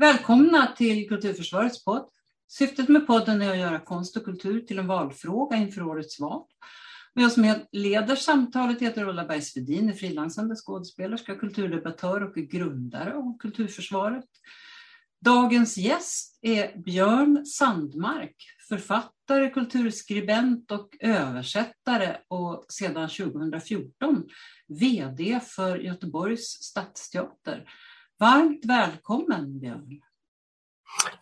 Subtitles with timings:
[0.00, 2.08] Välkomna till Kulturförsvarets podd.
[2.48, 6.42] Syftet med podden är att göra konst och kultur till en valfråga inför årets val.
[7.14, 14.24] Jag som leder samtalet heter Ulla Bergsvedin, är frilansande skådespelerska, kulturdebattör och grundare av Kulturförsvaret.
[15.20, 18.36] Dagens gäst är Björn Sandmark,
[18.68, 24.24] författare, kulturskribent och översättare och sedan 2014
[24.68, 27.64] VD för Göteborgs stadsteater.
[28.24, 30.00] Varmt välkommen Björn!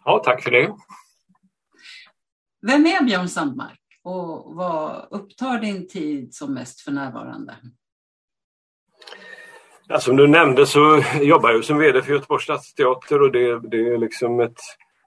[0.05, 0.75] Ja, tack för det.
[2.67, 7.57] Vem är Björn Sandmark och vad upptar din tid som mest för närvarande?
[9.89, 13.95] Ja, som du nämnde så jobbar jag som VD för Göteborgs stadsteater och det, det
[13.95, 14.61] är liksom ett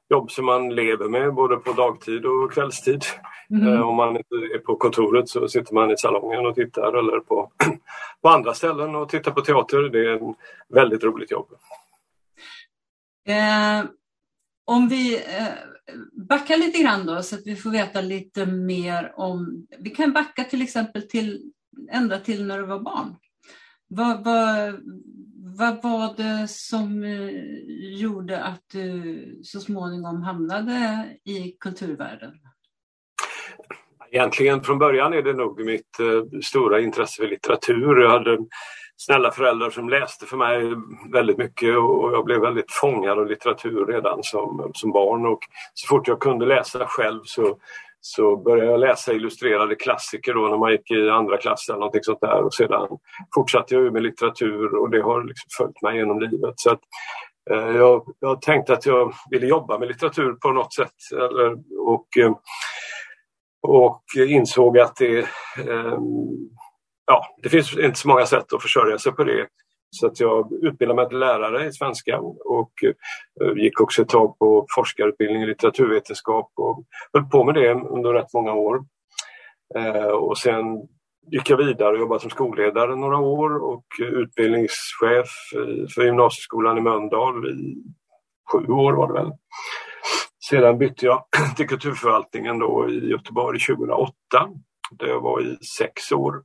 [0.09, 3.03] jobb som man lever med både på dagtid och kvällstid.
[3.49, 3.83] Mm.
[3.83, 7.51] Om man inte är på kontoret så sitter man i salongen och tittar eller på,
[8.21, 9.81] på andra ställen och tittar på teater.
[9.81, 11.47] Det är ett väldigt roligt jobb.
[13.27, 13.85] Eh,
[14.65, 15.53] om vi eh,
[16.29, 19.67] backar lite grann då så att vi får veta lite mer om...
[19.79, 21.51] Vi kan backa till exempel till,
[21.91, 23.15] ända till när du var barn.
[23.87, 24.79] Vad, vad,
[25.57, 27.29] vad var det som eh,
[28.01, 32.33] gjorde att du så småningom hamnade i kulturvärlden?
[34.11, 38.01] Egentligen från början är det nog mitt eh, stora intresse för litteratur.
[38.01, 38.37] Jag hade
[38.97, 40.73] snälla föräldrar som läste för mig
[41.13, 45.25] väldigt mycket och jag blev väldigt fångad av litteratur redan som, som barn.
[45.25, 45.39] Och
[45.73, 47.57] så fort jag kunde läsa själv så,
[48.01, 52.03] så började jag läsa illustrerade klassiker då när man gick i andra klass eller någonting
[52.03, 52.87] sånt där och sedan
[53.35, 56.53] fortsatte jag med litteratur och det har liksom följt mig genom livet.
[56.55, 56.81] Så att,
[57.51, 62.07] eh, jag, jag tänkte att jag ville jobba med litteratur på något sätt eller, och,
[63.67, 65.19] och insåg att det
[65.69, 65.99] eh,
[67.05, 69.47] ja, det finns inte så många sätt att försörja sig på det.
[69.89, 74.39] Så att jag utbildade mig till lärare i svenska och eh, gick också ett tag
[74.39, 76.83] på forskarutbildning i litteraturvetenskap och
[77.13, 78.85] höll på med det under rätt många år.
[79.75, 80.63] Eh, och sen
[81.31, 85.27] gick jag vidare och jobbade som skolledare några år och utbildningschef
[85.95, 87.75] för gymnasieskolan i Mölndal i
[88.51, 89.31] sju år var det väl.
[90.49, 91.23] Sedan bytte jag
[91.57, 94.13] till kulturförvaltningen då i Göteborg 2008
[94.91, 96.43] där jag var i sex år.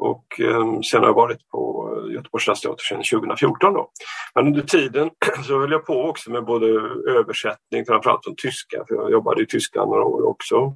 [0.00, 3.74] Och eh, sen har jag varit på Göteborgs stadsteater sedan 2014.
[3.74, 3.90] Då.
[4.34, 5.10] Men under tiden
[5.46, 6.66] så höll jag på också med både
[7.08, 10.74] översättning, framförallt från tyska, för jag jobbade i Tyskland några år också.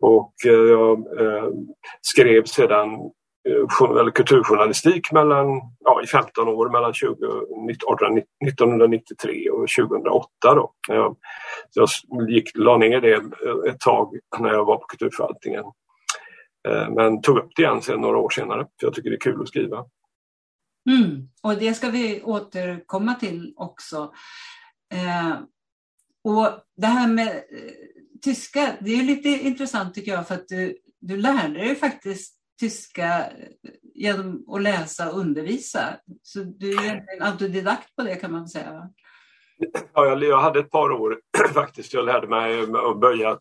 [0.00, 1.48] Och eh, jag eh,
[2.00, 2.94] skrev sedan
[3.48, 5.46] eh, kulturjournalistik mellan,
[5.84, 7.14] ja, i 15 år, mellan 20,
[8.48, 10.28] 1993 och 2008.
[10.42, 10.72] Då.
[10.88, 11.16] Jag,
[11.72, 11.88] jag
[12.30, 15.64] gick, la ner det eh, ett tag när jag var på kulturförvaltningen.
[16.66, 19.20] Eh, men tog upp det igen sen några år senare, för jag tycker det är
[19.20, 19.84] kul att skriva.
[20.90, 24.12] Mm, och det ska vi återkomma till också.
[24.94, 25.36] Eh,
[26.24, 27.72] och det här med eh,
[28.22, 33.30] tyska, det är lite intressant tycker jag för att du, du lärde dig faktiskt tyska
[33.30, 33.48] eh,
[33.94, 35.96] genom att läsa och undervisa.
[36.22, 38.90] Så du är en autodidakt på det kan man säga.
[39.92, 41.20] Ja, jag, jag hade ett par år
[41.54, 41.92] faktiskt.
[41.92, 43.38] Jag lärde mig att böja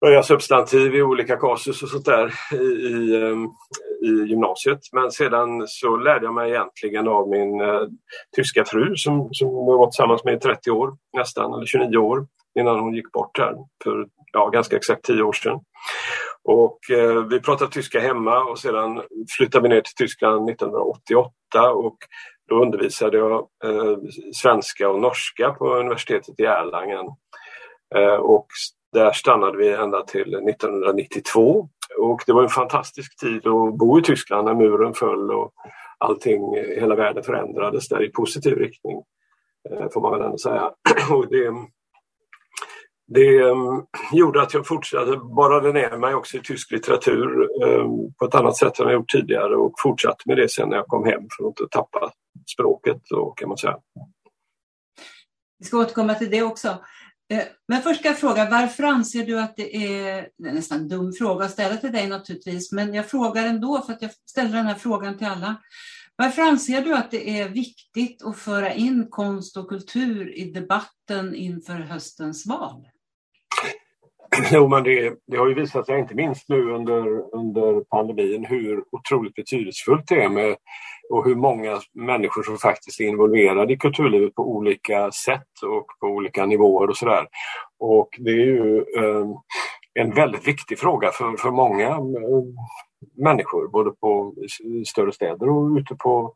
[0.00, 3.46] börja substantiv i olika kasus och sånt där i, i, ehm,
[4.02, 4.80] i, gymnasiet.
[4.92, 7.80] Men sedan så lärde jag mig egentligen av min eh,
[8.36, 12.26] tyska fru som, som jag var tillsammans med i 30 år nästan, eller 29 år
[12.58, 15.60] innan hon gick bort här för ja, ganska exakt 10 år sedan.
[16.44, 19.02] Och eh, vi pratade tyska hemma och sedan
[19.36, 21.32] flyttade vi ner till Tyskland 1988
[21.74, 21.96] och
[22.48, 23.96] då undervisade jag eh,
[24.34, 27.06] svenska och norska på universitetet i Erlangen.
[27.94, 28.46] Eh, och
[28.96, 31.68] där stannade vi ända till 1992
[31.98, 35.52] och det var en fantastisk tid att bo i Tyskland när muren föll och
[35.98, 39.02] allting, eh, hela världen förändrades där i positiv riktning.
[39.70, 40.70] Eh, får man väl ändå säga.
[41.10, 41.52] Och det,
[43.06, 47.86] det mm, gjorde att jag fortsatte, borrade ner mig också i tysk litteratur eh,
[48.18, 50.86] på ett annat sätt än jag gjort tidigare och fortsatte med det sen när jag
[50.86, 52.12] kom hem för att inte tappa
[52.54, 53.76] språket då, kan man säga.
[55.58, 56.78] Vi ska återkomma till det också.
[57.28, 60.80] Eh, men först ska jag fråga, varför anser du att det är, det är nästan
[60.80, 64.10] en dum fråga att ställa till dig naturligtvis, men jag frågar ändå för att jag
[64.30, 65.56] ställer den här frågan till alla.
[66.16, 71.34] Varför anser du att det är viktigt att föra in konst och kultur i debatten
[71.34, 72.88] inför höstens val?
[74.52, 78.84] Jo, men det, det, har ju visat sig, inte minst nu under, under pandemin, hur
[78.92, 80.56] otroligt betydelsefullt det är med
[81.10, 86.06] och hur många människor som faktiskt är involverade i kulturlivet på olika sätt och på
[86.06, 87.26] olika nivåer och sådär.
[87.78, 89.26] Och det är ju eh,
[89.94, 92.44] en väldigt viktig fråga för, för många eh,
[93.16, 94.34] människor, både på
[94.86, 96.32] större städer och ute på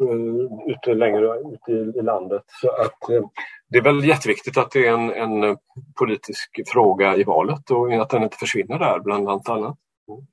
[0.00, 2.42] Eh, ute längre ut i, i landet.
[2.60, 3.22] Så att, eh,
[3.68, 5.56] det är väl jätteviktigt att det är en, en eh,
[5.98, 9.48] politisk fråga i valet och att den inte försvinner där bland annat.
[9.48, 10.26] Mm.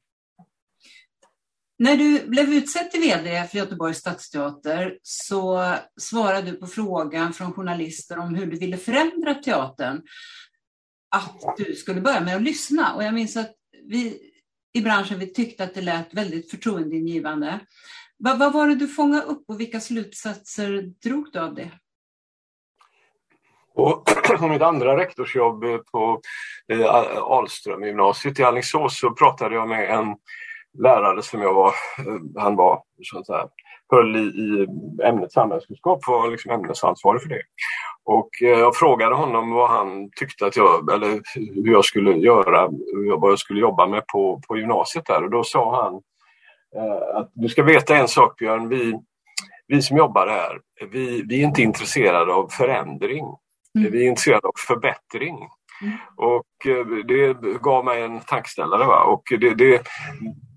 [1.80, 7.54] När du blev utsedd till VD för Göteborgs stadsteater så svarade du på frågan från
[7.54, 10.02] journalister om hur du ville förändra teatern
[11.16, 12.96] att du skulle börja med att lyssna.
[12.96, 14.20] Och jag minns att vi
[14.74, 17.60] i branschen vi tyckte att det lät väldigt förtroendeingivande.
[18.18, 21.72] Vad, vad var det du fångade upp och vilka slutsatser drog du av det?
[23.76, 24.04] På
[24.50, 26.22] mitt andra rektorsjobb eh, på
[26.72, 30.16] eh, Alström gymnasiet i Alingsås så pratade jag med en
[30.78, 33.48] lärare som jag var, eh, han var så att säga,
[33.90, 34.68] höll i, i
[35.04, 37.42] ämnet samhällskunskap, var liksom ämnesansvarig för det.
[38.04, 42.70] Och eh, jag frågade honom vad han tyckte att jag, eller hur jag skulle göra,
[43.18, 46.02] vad jag skulle jobba med på, på gymnasiet där och då sa han
[47.14, 49.00] att du ska veta en sak Björn, vi,
[49.68, 50.60] vi som jobbar här,
[50.92, 53.26] vi, vi är inte intresserade av förändring.
[53.78, 53.92] Mm.
[53.92, 55.36] Vi är intresserade av förbättring.
[55.82, 55.98] Mm.
[56.16, 58.86] Och eh, det gav mig en tankeställare.
[58.86, 59.04] Va?
[59.04, 59.88] Och det, det,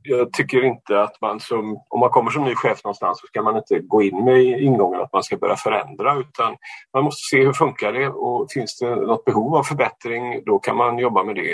[0.03, 3.43] jag tycker inte att man som, om man kommer som ny chef någonstans så ska
[3.43, 6.57] man inte gå in med ingången att man ska börja förändra utan
[6.95, 10.77] man måste se hur funkar det och finns det något behov av förbättring då kan
[10.77, 11.53] man jobba med det.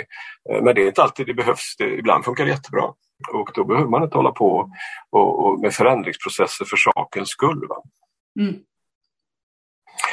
[0.49, 2.93] Eh, men det är inte alltid det behövs, det, ibland funkar det jättebra
[3.33, 4.69] och då behöver man inte hålla på
[5.09, 7.67] och, och med förändringsprocesser för sakens skull.
[8.39, 8.55] Mm.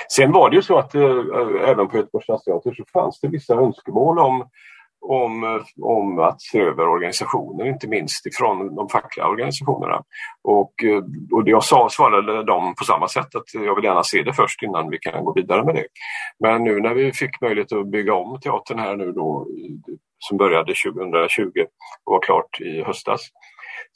[0.09, 1.03] Sen var det ju så att äh,
[1.67, 4.49] även på Göteborgs stadsteater så fanns det vissa önskemål om
[5.09, 10.03] om, om att se över organisationen, inte minst ifrån de fackliga organisationerna.
[10.43, 10.73] Och,
[11.33, 14.33] och det jag sa svarade de på samma sätt att jag vill gärna se det
[14.33, 15.87] först innan vi kan gå vidare med det.
[16.41, 19.47] Men nu när vi fick möjlighet att bygga om teatern här nu då
[20.19, 21.51] som började 2020
[22.05, 23.21] och var klart i höstas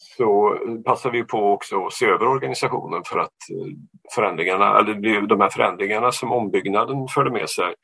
[0.00, 3.72] så passar vi på också att se över organisationen för att eh,
[4.14, 7.74] förändringarna, eller de här förändringarna som ombyggnaden förde med sig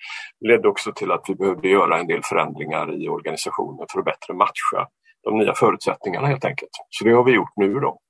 [0.40, 4.34] ledde också till att vi behövde göra en del förändringar i organisationen för att bättre
[4.34, 4.88] matcha
[5.22, 6.70] de nya förutsättningarna helt enkelt.
[6.90, 8.00] Så det har vi gjort nu då.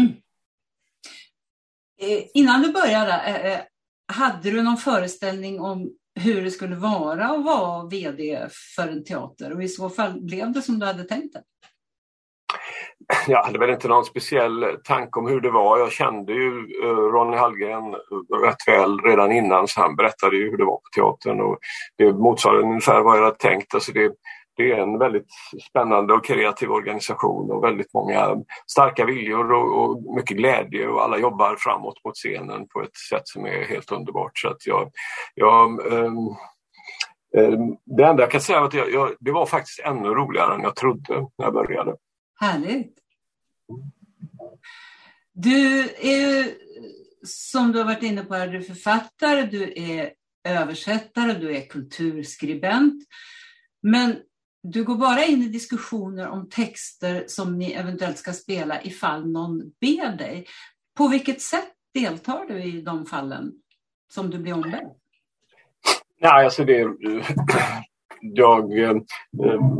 [0.00, 0.12] Mm.
[2.02, 3.60] Eh, innan du började, eh,
[4.16, 9.52] hade du någon föreställning om hur det skulle vara att vara VD för en teater
[9.52, 11.42] och i så fall blev det som du hade tänkt det?
[13.26, 15.78] Jag hade väl inte någon speciell tanke om hur det var.
[15.78, 16.48] Jag kände ju
[16.82, 20.76] eh, Ronny Hallgren eh, rätt väl redan innan så han berättade ju hur det var
[20.76, 21.58] på teatern och
[21.98, 23.74] det motsvarade ungefär vad jag hade tänkt.
[23.74, 24.12] Alltså det,
[24.56, 25.26] det är en väldigt
[25.70, 28.36] spännande och kreativ organisation och väldigt många
[28.66, 33.28] starka viljor och, och, mycket glädje och alla jobbar framåt mot scenen på ett sätt
[33.28, 34.38] som är helt underbart.
[34.38, 34.90] Så att jag,
[35.34, 36.36] jag um,
[37.36, 40.54] um, det enda jag kan säga är att jag, jag, det var faktiskt ännu roligare
[40.54, 41.94] än jag trodde när jag började.
[42.40, 42.98] Härligt.
[45.32, 46.54] Du är
[47.22, 50.12] som du har varit inne på, är du författare, du är
[50.44, 53.04] översättare, du är kulturskribent.
[53.82, 54.16] Men
[54.62, 59.58] du går bara in i diskussioner om texter som ni eventuellt ska spela ifall någon
[59.80, 60.46] ber dig.
[60.96, 63.52] På vilket sätt deltar du i de fallen
[64.12, 64.90] som du blir ombedd?
[66.20, 66.84] Nej, alltså det,
[68.20, 68.94] jag eh,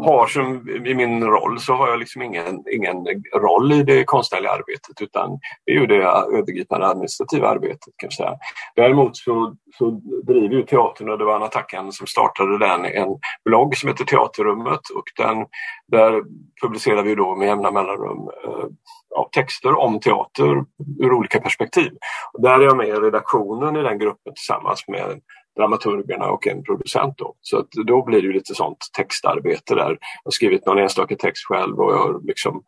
[0.04, 4.52] har som i min roll så har jag liksom ingen, ingen roll i det konstnärliga
[4.52, 8.34] arbetet utan det är ju det övergripande administrativa arbetet kan jag säga.
[8.76, 9.90] Däremot så, så
[10.26, 14.04] driver ju teatern och det var Anna Tackan som startade den en blogg som heter
[14.04, 15.46] Teaterrummet och den,
[15.88, 16.22] där
[16.62, 18.66] publicerar vi då med jämna mellanrum eh,
[19.10, 20.64] ja, texter om teater
[21.00, 21.92] ur olika perspektiv.
[22.32, 25.20] Och där är jag med i redaktionen i den gruppen tillsammans med
[25.60, 27.14] dramaturgerna och en producent.
[27.18, 27.34] Då.
[27.40, 29.90] Så att då blir det lite sånt textarbete där.
[29.90, 32.62] Jag har skrivit någon enstaka text själv och jag har liksom,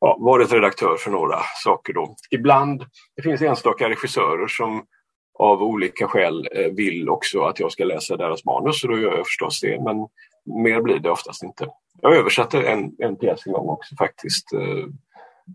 [0.00, 1.92] ja, varit redaktör för några saker.
[1.92, 2.14] Då.
[2.30, 2.84] Ibland,
[3.16, 4.82] det finns enstaka regissörer som
[5.38, 9.16] av olika skäl eh, vill också att jag ska läsa deras manus och då gör
[9.16, 9.80] jag förstås det.
[9.84, 9.96] Men
[10.64, 11.68] mer blir det oftast inte.
[12.02, 14.84] Jag översatte en, en pjäs en gång också faktiskt eh,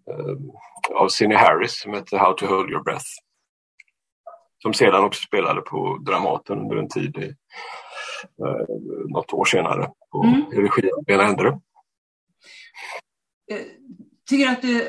[0.10, 3.06] eh, av Cindy Harris som heter How to hold your breath
[4.64, 7.36] som sedan också spelade på Dramaten under en tid, i,
[8.44, 8.76] eh,
[9.10, 10.42] något år senare, på mm.
[10.52, 11.48] regi av Lena Endre.
[13.52, 13.62] Eh,
[14.30, 14.88] tycker du att du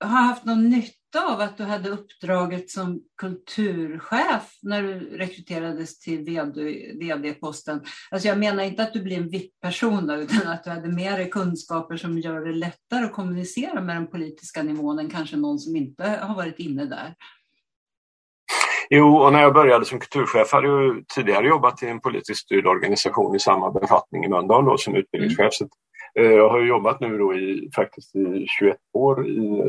[0.00, 6.24] har haft någon nytta av att du hade uppdraget som kulturchef när du rekryterades till
[7.00, 7.80] vd-posten?
[8.10, 11.96] Alltså jag menar inte att du blir en VIP-person utan att du hade mer kunskaper
[11.96, 16.04] som gör det lättare att kommunicera med den politiska nivån än kanske någon som inte
[16.04, 17.14] har varit inne där.
[18.90, 22.66] Jo, och när jag började som kulturchef hade jag tidigare jobbat i en politiskt styrd
[22.66, 25.52] organisation i samma befattning i Mölndal då, som utbildningschef.
[25.60, 26.32] Mm.
[26.32, 29.62] jag har jobbat nu då i, faktiskt i 21 år i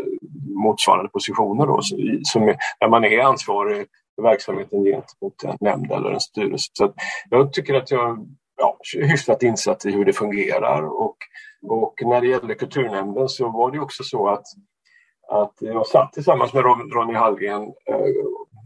[0.63, 1.79] motsvarande positioner då,
[2.23, 2.45] som,
[2.79, 6.69] där man är ansvarig för verksamheten gentemot en nämnd eller en styrelse.
[6.73, 6.93] Så
[7.29, 11.17] jag tycker att jag ja, hyfsat insatt i hur det fungerar och,
[11.67, 14.45] och när det gäller kulturnämnden så var det också så att,
[15.29, 17.99] att jag satt tillsammans med Ronny Hallgren eh,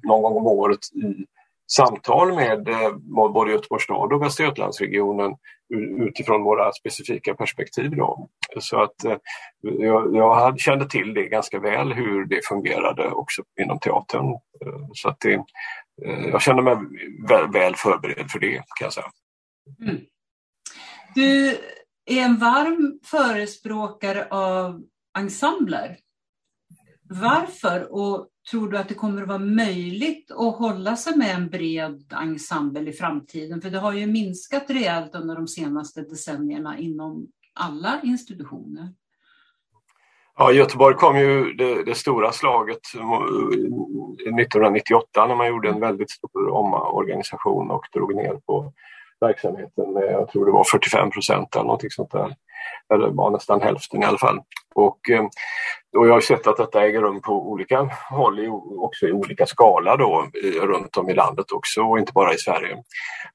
[0.03, 1.25] någon gång om året i
[1.71, 2.95] samtal med eh,
[3.33, 5.35] både Göteborgs stad och Västra Götalandsregionen
[6.07, 7.91] utifrån våra specifika perspektiv.
[7.95, 8.29] Då.
[8.59, 9.17] Så att eh,
[9.61, 14.25] jag, jag kände till det ganska väl hur det fungerade också inom teatern.
[14.65, 15.43] Eh, så att det,
[16.31, 16.77] jag kände mig
[17.29, 19.11] väl, väl förberedd för det kan jag säga.
[19.81, 20.01] Mm.
[21.15, 21.49] Du
[22.05, 24.81] är en varm förespråkare av
[25.17, 25.97] ensembler.
[27.09, 31.49] Varför och tror du att det kommer att vara möjligt att hålla sig med en
[31.49, 33.61] bred ensemble i framtiden?
[33.61, 38.89] För det har ju minskat rejält under de senaste decennierna inom alla institutioner.
[40.37, 42.79] Ja, Göteborg kom ju det, det, stora slaget
[44.27, 48.73] 1998 när man gjorde en väldigt stor omorganisation och drog ner på
[49.19, 52.35] verksamheten med, jag tror det var 45 procent eller någonting sånt där.
[52.93, 54.39] Eller var nästan hälften i alla fall.
[54.75, 55.23] Och, eh,
[55.97, 59.97] och jag har sett att detta äger rum på olika håll, också i olika skala
[59.97, 62.77] då, eh, runt om i landet också och inte bara i Sverige.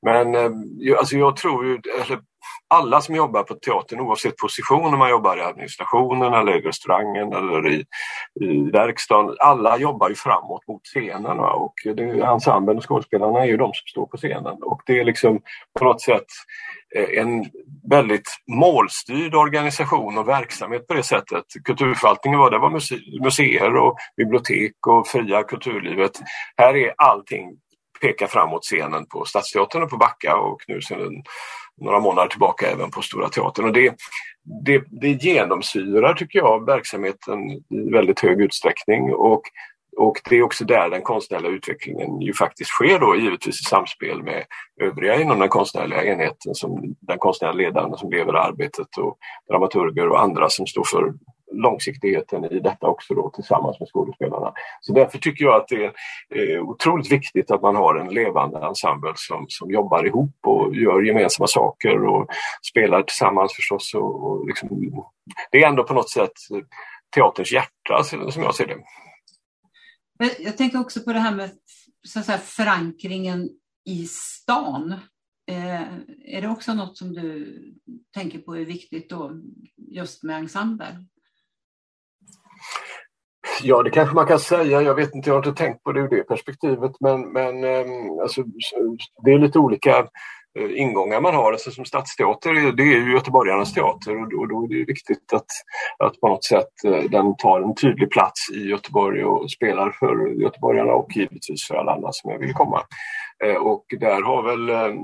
[0.02, 0.50] Men eh,
[0.98, 2.20] alltså jag tror ju, eller
[2.68, 7.32] alla som jobbar på teatern oavsett position, om man jobbar i administrationen eller i restaurangen
[7.32, 7.84] eller i,
[8.40, 13.56] i verkstaden, alla jobbar ju framåt mot scenen och det, ensemblen och skådespelarna är ju
[13.56, 15.40] de som står på scenen och det är liksom
[15.78, 16.26] på något sätt
[16.96, 17.44] eh, en
[17.90, 21.44] väldigt målstyrd organisation och verksamhet på det sättet.
[21.64, 22.70] Kulturförvaltningen var det var
[23.24, 26.12] museer och bibliotek och fria kulturlivet.
[26.56, 27.58] Här är allting
[28.00, 31.22] pekar framåt scenen på Stadsteatern och på Backa och nu sedan
[31.80, 33.64] några månader tillbaka även på Stora Teatern.
[33.64, 33.94] Och det,
[34.64, 39.14] det, det genomsyrar, tycker jag, verksamheten i väldigt hög utsträckning.
[39.14, 39.42] Och,
[39.96, 44.22] och det är också där den konstnärliga utvecklingen ju faktiskt sker då, givetvis i samspel
[44.22, 44.44] med
[44.80, 49.18] övriga inom den konstnärliga enheten, som den konstnärliga ledaren som lever arbetet och
[49.50, 51.14] dramaturger och andra som står för
[51.62, 54.52] långsiktigheten i detta också då tillsammans med skådespelarna.
[54.80, 55.92] Så därför tycker jag att det är
[56.54, 61.02] eh, otroligt viktigt att man har en levande ensemble som, som jobbar ihop och gör
[61.02, 62.28] gemensamma saker och
[62.62, 63.94] spelar tillsammans förstås.
[63.94, 64.68] Och, och liksom,
[65.50, 66.58] det är ändå på något sätt eh,
[67.14, 68.76] teaterns hjärta som jag ser det.
[70.38, 71.50] Jag tänker också på det här med
[72.06, 73.48] så att säga, förankringen
[73.84, 74.92] i stan.
[75.50, 75.82] Eh,
[76.24, 77.58] är det också något som du
[78.14, 79.32] tänker på är viktigt då,
[79.76, 81.04] just med ensemble?
[83.62, 84.82] Ja, det kanske man kan säga.
[84.82, 86.92] Jag vet inte, jag har inte tänkt på det ur det perspektivet.
[87.00, 88.42] Men, men ehm, alltså,
[89.24, 89.98] det är lite olika
[90.58, 91.52] eh, ingångar man har.
[91.52, 95.46] Alltså, som stadsteater, det är ju göteborgarnas teater och då är det viktigt att,
[95.98, 100.42] att på något sätt eh, den tar en tydlig plats i Göteborg och spelar för
[100.42, 102.82] göteborgarna och givetvis för alla andra som vill komma.
[103.44, 104.98] Eh, och där har väl ehm,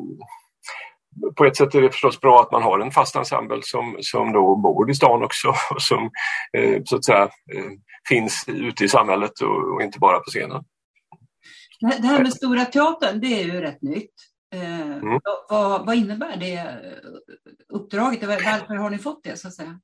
[1.37, 4.33] på ett sätt är det förstås bra att man har en fast ensemble som, som
[4.33, 6.11] då bor i stan också och som
[6.57, 7.71] eh, så att säga eh,
[8.09, 10.64] finns ute i samhället och, och, inte bara på scenen.
[11.81, 14.14] Det här med Stora Teatern, det är ju rätt nytt.
[14.54, 15.21] Eh, mm.
[15.49, 16.81] vad, vad, innebär det
[17.69, 18.23] uppdraget?
[18.23, 19.81] Varför har ni fått det så att säga?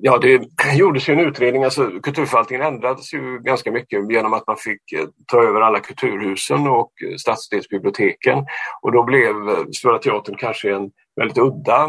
[0.00, 0.42] Ja, det
[0.74, 1.64] gjordes ju en utredning.
[1.64, 6.66] Alltså, kulturförvaltningen ändrades ju ganska mycket genom att man fick eh, ta över alla kulturhusen
[6.68, 8.38] och eh, stadsdelsbiblioteken.
[8.82, 11.88] Och då blev eh, Stora Teatern kanske en väldigt udda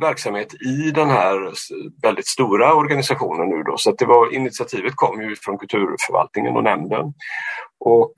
[0.00, 1.52] verksamhet i den här
[2.02, 3.76] väldigt stora organisationen nu då.
[3.76, 7.14] Så att det var, initiativet kom ju från kulturförvaltningen och nämnden.
[7.80, 8.14] Och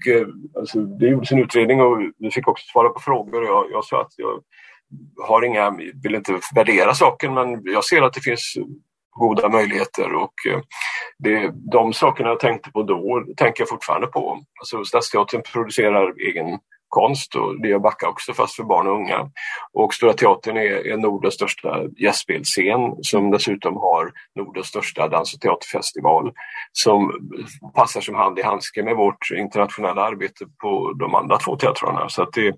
[0.59, 3.45] alltså, det gjordes en utredning och vi fick också svara på frågor.
[3.45, 4.41] Jag, jag sa att jag
[5.29, 5.71] har inga,
[6.03, 8.57] vill inte värdera saken men jag ser att det finns
[9.19, 10.61] goda möjligheter och eh,
[11.19, 14.39] det, de sakerna jag tänkte på då tänker jag fortfarande på.
[14.61, 16.59] Alltså Stadsteatern producerar egen
[16.89, 19.31] konst och det gör Backa också fast för barn och unga.
[19.73, 25.41] Och Stora Teatern är, är Nordens största gästspelsscen som dessutom har Nordens största dans och
[25.41, 26.33] teaterfestival
[26.73, 27.13] som
[27.75, 32.09] passar som hand i handske med vårt internationella arbete på de andra två teatrarna.
[32.09, 32.57] Så att det,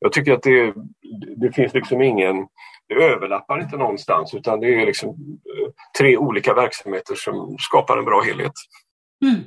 [0.00, 0.74] jag tycker att det,
[1.36, 2.46] det finns liksom ingen
[2.90, 8.04] det överlappar inte någonstans utan det är liksom eh, tre olika verksamheter som skapar en
[8.04, 8.52] bra helhet.
[9.24, 9.40] Mm.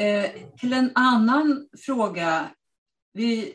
[0.00, 2.50] Eh, till en annan fråga.
[3.12, 3.54] Vi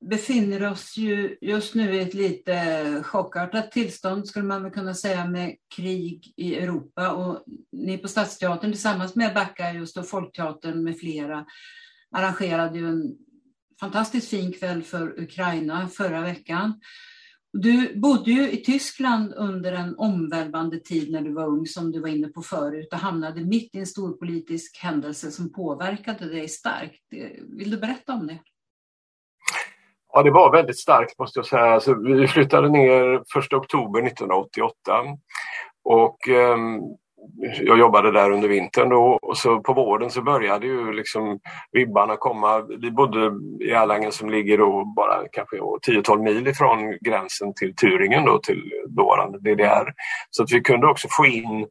[0.00, 5.26] befinner oss ju just nu i ett lite chockartat tillstånd skulle man väl kunna säga
[5.26, 10.98] med krig i Europa och ni på Stadsteatern tillsammans med Backa just och Folkteatern med
[10.98, 11.46] flera
[12.10, 13.16] arrangerade ju en
[13.80, 16.80] fantastiskt fin kväll för Ukraina förra veckan.
[17.52, 22.00] Du bodde ju i Tyskland under en omvälvande tid när du var ung, som du
[22.00, 26.48] var inne på förut, och hamnade mitt i en stor politisk händelse som påverkade dig
[26.48, 27.02] starkt.
[27.58, 28.38] Vill du berätta om det?
[30.12, 31.62] Ja, det var väldigt starkt måste jag säga.
[31.62, 34.74] Alltså, vi flyttade ner 1 oktober 1988
[35.84, 36.80] och um,
[37.60, 41.38] jag jobbade där under vintern då och så på våren så började ju liksom
[41.72, 42.66] vibbarna komma.
[42.80, 48.26] Vi bodde i Erlangen som ligger då bara kanske 10-12 mil ifrån gränsen till Thüringen
[48.26, 49.92] då till dåvarande DDR.
[50.30, 51.66] Så att vi kunde också få in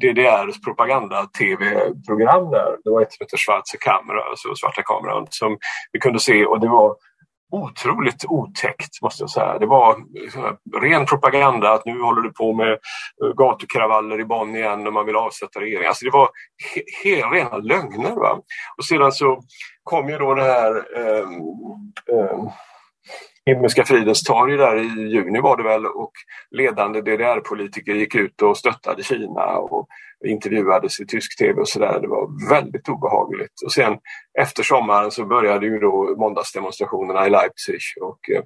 [0.00, 2.76] DDRs propaganda-tv-program där.
[2.84, 5.58] Det var ett som hette Schwarze Kamera, alltså Svarta kameran, som
[5.92, 6.96] vi kunde se och det var
[7.52, 9.58] otroligt otäckt måste jag säga.
[9.58, 14.56] Det var liksom, ren propaganda att nu håller du på med eh, gatukravaller i Bonn
[14.56, 15.88] igen och man vill avsätta regeringen.
[15.88, 16.28] Alltså det var
[16.74, 18.14] he he rena lögner.
[18.14, 18.38] Va?
[18.76, 19.42] Och sedan så
[19.82, 21.28] kom ju då det här eh,
[22.16, 22.38] eh,
[23.46, 26.12] Himmelska fridens torg där i juni var det väl och
[26.50, 29.88] ledande DDR-politiker gick ut och stöttade Kina och
[30.24, 32.00] intervjuades i tysk tv och sådär.
[32.00, 33.52] Det var väldigt obehagligt.
[33.64, 33.98] Och sen
[34.38, 38.42] efter sommaren så började ju då måndagsdemonstrationerna i Leipzig och, eh,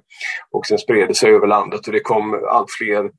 [0.51, 3.11] och sen spred det sig över landet och det kom allt fler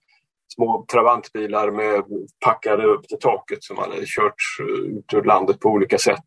[0.55, 2.05] små Trabantbilar med
[2.45, 6.27] packade upp till taket som hade kört eh, ut ur landet på olika sätt.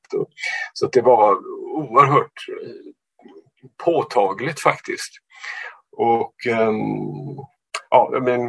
[0.73, 1.37] Så det var
[1.75, 2.45] oerhört
[3.83, 5.11] påtagligt faktiskt.
[5.97, 7.44] Och um,
[7.89, 8.39] ja, men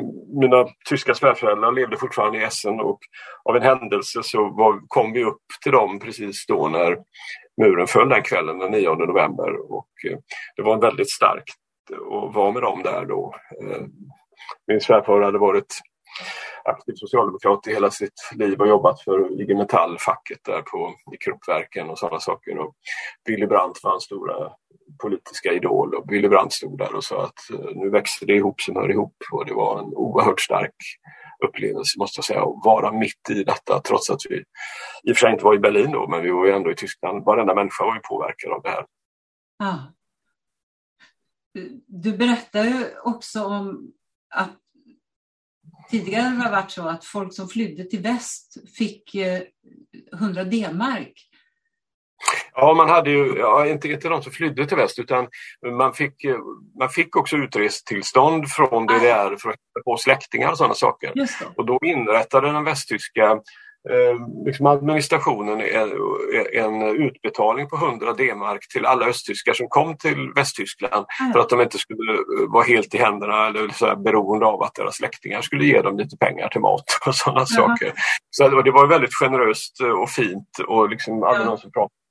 [0.40, 2.98] mina tyska svärföräldrar levde fortfarande i Essen och
[3.44, 6.98] av en händelse så var, kom vi upp till dem precis då när
[7.62, 10.18] muren föll den kvällen den 9 november och eh,
[10.56, 11.54] det var väldigt starkt
[11.92, 13.34] att vara med dem där då.
[13.62, 13.82] Eh,
[14.66, 15.80] min svärfar hade varit
[16.68, 21.90] aktiv socialdemokrat i hela sitt liv och jobbat för IG Metall-facket där på, i Kruppverken
[21.90, 22.58] och sådana saker.
[22.58, 22.74] Och
[23.24, 24.52] Willy Brandt var hans stora
[25.02, 28.60] politiska idol och Willy Brandt stod där och sa att eh, nu växer det ihop
[28.60, 30.74] som hör ihop och det var en oerhört stark
[31.44, 34.36] upplevelse måste jag säga att vara mitt i detta trots att vi
[35.02, 36.74] i och för sig inte var i Berlin då men vi var ju ändå i
[36.74, 37.24] Tyskland.
[37.24, 38.86] Varenda människa var ju påverkad av det här.
[39.58, 39.92] Ja.
[41.86, 43.92] Du berättar ju också om
[44.34, 44.56] att
[45.90, 49.14] tidigare har det varit så att folk som flydde till väst fick
[50.12, 51.28] 100 eh, D-mark.
[52.54, 55.28] Ja, man hade ju, ja, inte, inte de som flydde till väst utan
[55.78, 56.14] man fick,
[56.78, 61.12] man fick också utresetillstånd från DDR för att få släktingar och sådana saker.
[61.56, 63.40] Och då inrättade den västtyska
[63.90, 65.90] eh, liksom administrationen en,
[66.52, 71.32] en, utbetalning på 100 D-mark till alla östtyskar som kom till Västtyskland mm.
[71.32, 72.18] för att de inte skulle
[72.48, 75.98] vara helt i händerna eller så här, beroende av att deras släktingar skulle ge dem
[75.98, 77.46] lite pengar till mat och sådana mm.
[77.46, 77.92] saker.
[78.30, 82.05] Så det var väldigt generöst och fint och liksom aldrig någon som pratade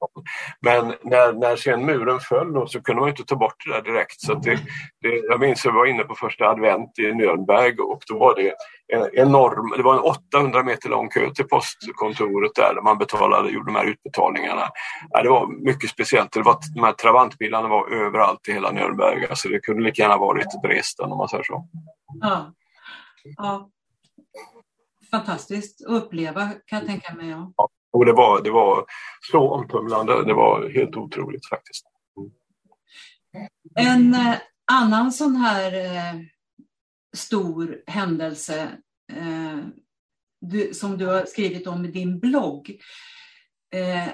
[0.62, 3.81] men när, när sen muren föll då, så kunde man inte ta bort det där
[3.81, 4.21] direkt.
[4.21, 4.60] Så det,
[5.01, 8.36] det, jag minns att jag var inne på första advent i Nürnberg och då var
[8.36, 8.55] det
[8.93, 9.99] en enorm, det var en
[10.34, 14.69] 800 meter lång kö till postkontoret där, där man betalade, gjorde de här utbetalningarna.
[15.10, 16.31] Ja, det var mycket speciellt.
[16.31, 19.29] Det var, de här Trabantbilarna var överallt i hela Nürnberg.
[19.29, 21.67] Alltså det kunde lika gärna varit Dresden om man säger så.
[22.21, 22.53] Ja.
[23.38, 23.69] ja.
[25.12, 27.29] Fantastiskt att uppleva kan jag tänka mig.
[27.29, 27.69] Ja.
[27.95, 28.86] Och det var, det var
[29.31, 30.25] så omtumlande.
[30.25, 31.86] Det var helt otroligt faktiskt.
[33.75, 34.36] En eh,
[34.71, 36.21] annan sån här eh,
[37.15, 38.71] stor händelse
[39.13, 39.58] eh,
[40.41, 42.81] du, som du har skrivit om i din blogg.
[43.73, 44.08] Eh,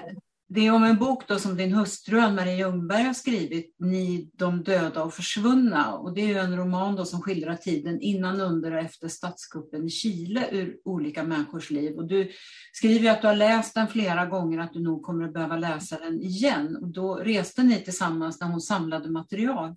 [0.54, 4.62] det är om en bok då som din hustru Ann-Marie Ljungberg har skrivit, Ni, de
[4.62, 5.92] döda och försvunna.
[5.92, 9.90] Och det är en roman då som skildrar tiden innan, under och efter statskuppen i
[9.90, 11.96] Chile ur olika människors liv.
[11.96, 12.30] Och du
[12.72, 15.98] skriver att du har läst den flera gånger, att du nog kommer att behöva läsa
[15.98, 16.76] den igen.
[16.76, 19.76] Och då reste ni tillsammans när hon samlade material.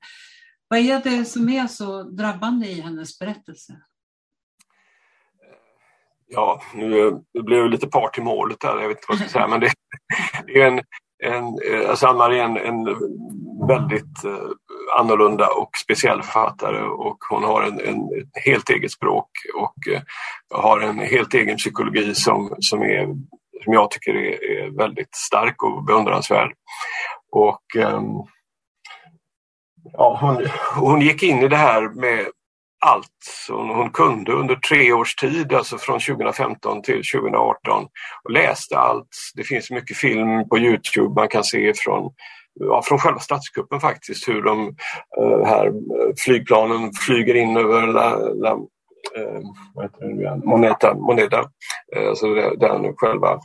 [0.67, 3.81] Vad är det som är så drabbande i hennes berättelse?
[6.27, 9.29] Ja, nu eh, blev jag lite part i målet där, jag vet inte vad jag
[9.29, 9.71] ska säga, men det,
[10.45, 10.81] det är en,
[11.23, 12.85] en, eh, alltså Ann-Marie är en, en
[13.67, 14.49] väldigt eh,
[14.99, 19.75] annorlunda och speciell författare och hon har en, en ett helt eget språk och
[20.49, 23.05] har en helt egen psykologi som, som, är,
[23.63, 26.53] som jag tycker är, är väldigt stark och beundransvärd.
[27.31, 28.05] Och, ehm,
[29.93, 32.25] ja, hon, hon gick in i det här med
[32.85, 37.83] allt som hon kunde under tre års tid, alltså från 2015 till 2018
[38.23, 39.07] och läste allt.
[39.35, 42.11] Det finns mycket film på Youtube man kan se från,
[42.59, 44.67] ja, från själva statskuppen faktiskt, hur de
[45.21, 45.73] uh, här eh,
[46.25, 49.41] flygplanen flyger in över la, la, uh,
[49.75, 51.39] vad heter det Moneta, Moneta,
[51.97, 53.39] uh, alltså den själva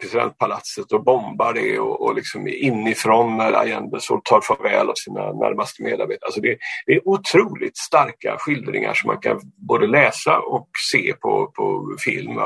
[0.00, 5.32] presidentpalatset och bombar det och, och liksom inifrån när Allende så tar farväl av sina
[5.32, 6.26] närmaste medarbetare.
[6.26, 11.46] Alltså det, det, är otroligt starka skildringar som man kan både läsa och se på,
[11.46, 12.38] på film.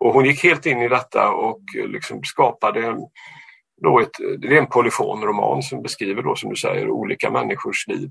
[0.00, 2.96] Och hon gick helt in i detta och liksom skapade
[3.82, 8.10] då ett, det är en polyfonroman som beskriver då som du säger olika människors liv.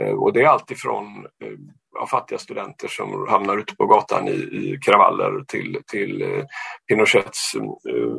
[0.00, 1.58] Eh, och det är alltifrån eh,
[1.96, 6.44] av fattiga studenter som hamnar ute på gatan i, i kravaller till, till eh,
[6.88, 8.16] Pinochets eh,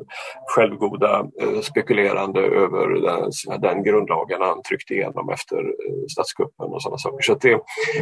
[0.55, 6.97] självgoda eh, spekulerande över den, den grundlagen han tryckte igenom efter eh, statskuppen och sådana
[6.97, 7.21] saker.
[7.21, 7.55] Så det,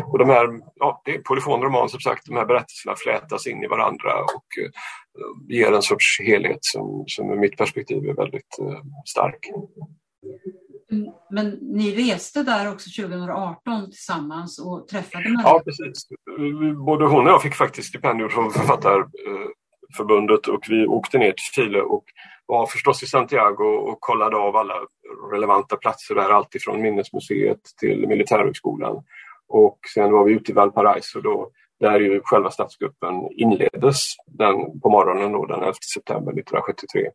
[0.06, 3.68] och de här, ja, det är polyfonroman som sagt, de här berättelserna flätas in i
[3.68, 4.70] varandra och eh,
[5.58, 9.40] ger en sorts helhet som, som ur mitt perspektiv är väldigt eh, stark.
[11.30, 15.52] Men ni reste där också 2018 tillsammans och träffade människor?
[15.52, 16.08] Ja, precis.
[16.86, 21.82] Både hon och jag fick faktiskt stipendium från Författarförbundet och vi åkte ner till Chile
[21.82, 22.04] och
[22.46, 24.76] var förstås i Santiago och kollade av alla
[25.32, 29.04] relevanta platser där, alltifrån Minnesmuseet till Militärhögskolan.
[29.48, 34.90] Och sen var vi ute i Valparaiso då där ju själva statskuppen inleddes den, på
[34.90, 37.10] morgonen då, den 11 september 1973.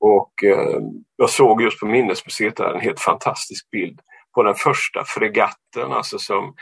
[0.00, 0.80] Och eh,
[1.16, 4.00] jag såg just på Minnesmuseet där en helt fantastisk bild
[4.34, 6.54] på den första fregatten alltså som,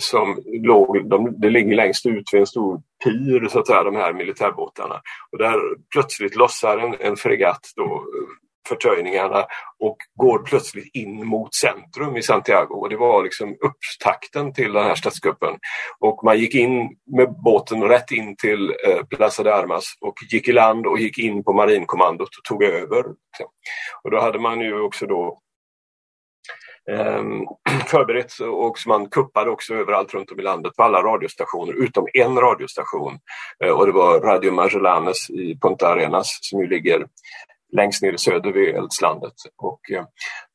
[0.00, 3.96] som låg, de, det ligger längst ut vid en stor pir, så att säga, de
[3.96, 5.00] här militärbåtarna.
[5.32, 5.58] Och där
[5.92, 8.04] plötsligt lossar en, en fregatt då
[8.68, 9.46] förtöjningarna
[9.78, 12.74] och går plötsligt in mot centrum i Santiago.
[12.74, 15.58] Och det var liksom upptakten till den här statskuppen.
[15.98, 20.48] Och man gick in med båten rätt in till eh, Plaza de Armas och gick
[20.48, 23.04] i land och gick in på marinkommandot och tog över.
[24.02, 25.40] Och då hade man ju också då
[26.90, 27.44] ehm,
[27.86, 32.36] förberett och man kuppade också överallt runt om i landet på alla radiostationer utom en
[32.36, 33.18] radiostation
[33.64, 37.06] eh, och det var Radio Magellanes i Punta Arenas som ju ligger
[37.72, 39.34] längst ner i söder vid eldslandet.
[39.56, 40.04] Och eh,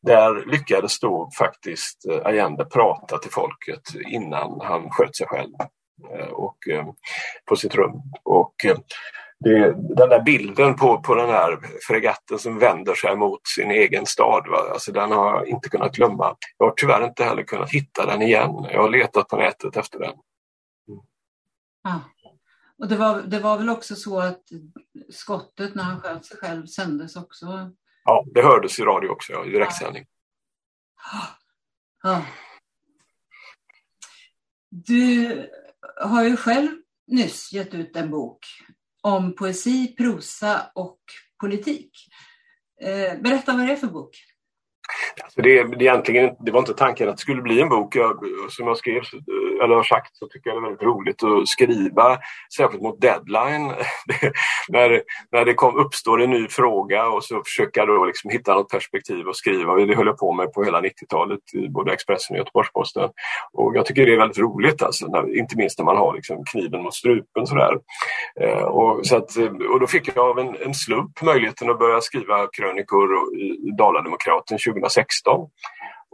[0.01, 5.53] där lyckades då faktiskt eh, Allende prata till folket innan han sköt sig själv
[6.13, 6.57] eh, och,
[7.49, 8.01] på sitt rum.
[8.23, 8.53] Och
[9.39, 14.05] det, den där bilden på, på den här fregatten som vänder sig mot sin egen
[14.05, 14.57] stad, va?
[14.73, 16.35] Alltså, den har jag inte kunnat glömma.
[16.57, 18.51] Jag har tyvärr inte heller kunnat hitta den igen.
[18.71, 20.13] Jag har letat på nätet efter den.
[20.87, 20.99] Mm.
[21.83, 22.14] Ah.
[22.77, 24.41] Och det var, det var väl också så att
[25.09, 27.71] skottet när han sköt sig själv sändes också?
[28.03, 30.05] Ja, det hördes i radio också, ja, i direktsändning.
[31.11, 31.27] Ja.
[32.03, 32.25] ja.
[34.69, 35.49] Du
[36.01, 36.69] har ju själv
[37.07, 38.45] nyss gett ut en bok
[39.01, 40.99] om poesi, prosa och
[41.39, 41.91] politik.
[42.81, 44.15] Eh, berätta vad det är för bok.
[45.23, 47.95] Alltså det, det, egentligen, det var inte tanken att det skulle bli en bok.
[47.95, 49.03] Jag, som jag skrev,
[49.63, 52.17] eller har sagt, så tycker jag det är väldigt roligt att skriva,
[52.57, 53.73] särskilt mot deadline.
[54.69, 58.69] när när det kom, uppstår en ny fråga och så försöka då liksom hitta något
[58.69, 59.75] perspektiv och skriva.
[59.75, 63.09] Det höll jag på med på hela 90-talet i eh, både Expressen och Göteborgs-Posten.
[63.53, 66.43] Och jag tycker det är väldigt roligt, alltså, när, inte minst när man har liksom
[66.51, 67.47] kniven mot strupen.
[67.47, 67.77] Sådär.
[68.41, 71.79] Eh, och, så att, eh, och då fick jag av en, en slump möjligheten att
[71.79, 75.49] börja skriva krönikor i Dala-Demokraten 2016.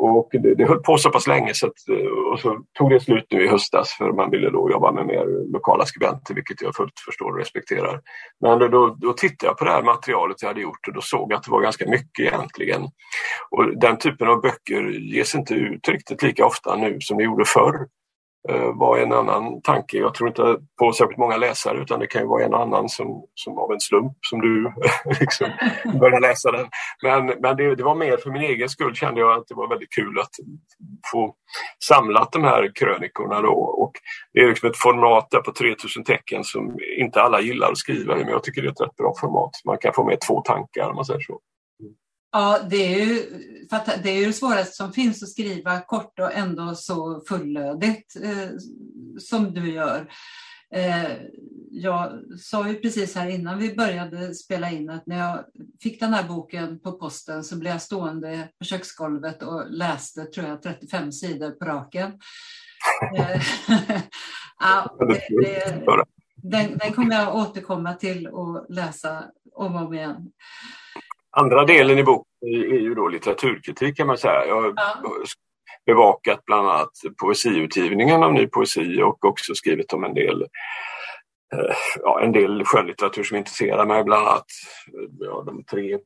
[0.03, 2.99] Och det, det höll på så pass länge så att, eh, och så tog det
[2.99, 6.75] slut nu i höstas för man ville då jobba med mer lokala skribenter vilket jag
[6.75, 8.01] fullt förstår och respekterar.
[8.41, 11.31] Men då, då tittade jag på det här materialet jag hade gjort och då såg
[11.31, 12.81] jag att det var ganska mycket egentligen.
[13.49, 17.45] Och den typen av böcker ges inte ut riktigt lika ofta nu som det gjorde
[17.45, 17.87] förr.
[18.49, 19.97] Eh, var en annan tanke.
[19.97, 23.25] Jag tror inte på särskilt många läsare utan det kan ju vara en annan som,
[23.35, 24.73] som av en slump som du
[25.19, 25.47] liksom
[25.99, 26.67] börjar läsa den.
[27.03, 29.69] Men, men det, det, var mer för min egen skull kände jag att det var
[29.69, 30.29] väldigt kul att
[31.11, 31.35] få
[31.87, 33.53] samlat de här krönikorna då.
[33.53, 33.91] Och
[34.33, 38.17] det är liksom ett format där på 3000 tecken som inte alla gillar att skriva
[38.17, 39.51] i men jag tycker det är ett rätt bra format.
[39.65, 41.39] Man kan få med två tankar om man säger så.
[42.31, 43.29] Ja, det är, ju,
[44.03, 48.49] det är ju det svåraste som finns att skriva kort och ändå så fullödigt eh,
[49.19, 50.11] som du gör.
[50.73, 51.11] Eh,
[51.71, 55.45] jag sa ju precis här innan vi började spela in att när jag
[55.81, 60.47] fick den här boken på posten så blev jag stående på köksgolvet och läste tror
[60.47, 62.11] jag 35 sidor på raken.
[63.17, 63.41] Eh,
[64.59, 65.83] ja, det, det,
[66.35, 70.31] den, den kommer jag återkomma till och läsa om och om igen.
[71.31, 74.45] Andra delen i boken är ju då litteraturkritik kan man säga.
[74.45, 74.73] Jag har
[75.85, 76.91] bevakat bland annat
[77.21, 80.41] poesiutgivningen av ny poesi och också skrivit om en del
[81.53, 84.45] eh, ja, en del skönlitteratur som intresserar mig, bland annat
[85.19, 85.97] ja, de tre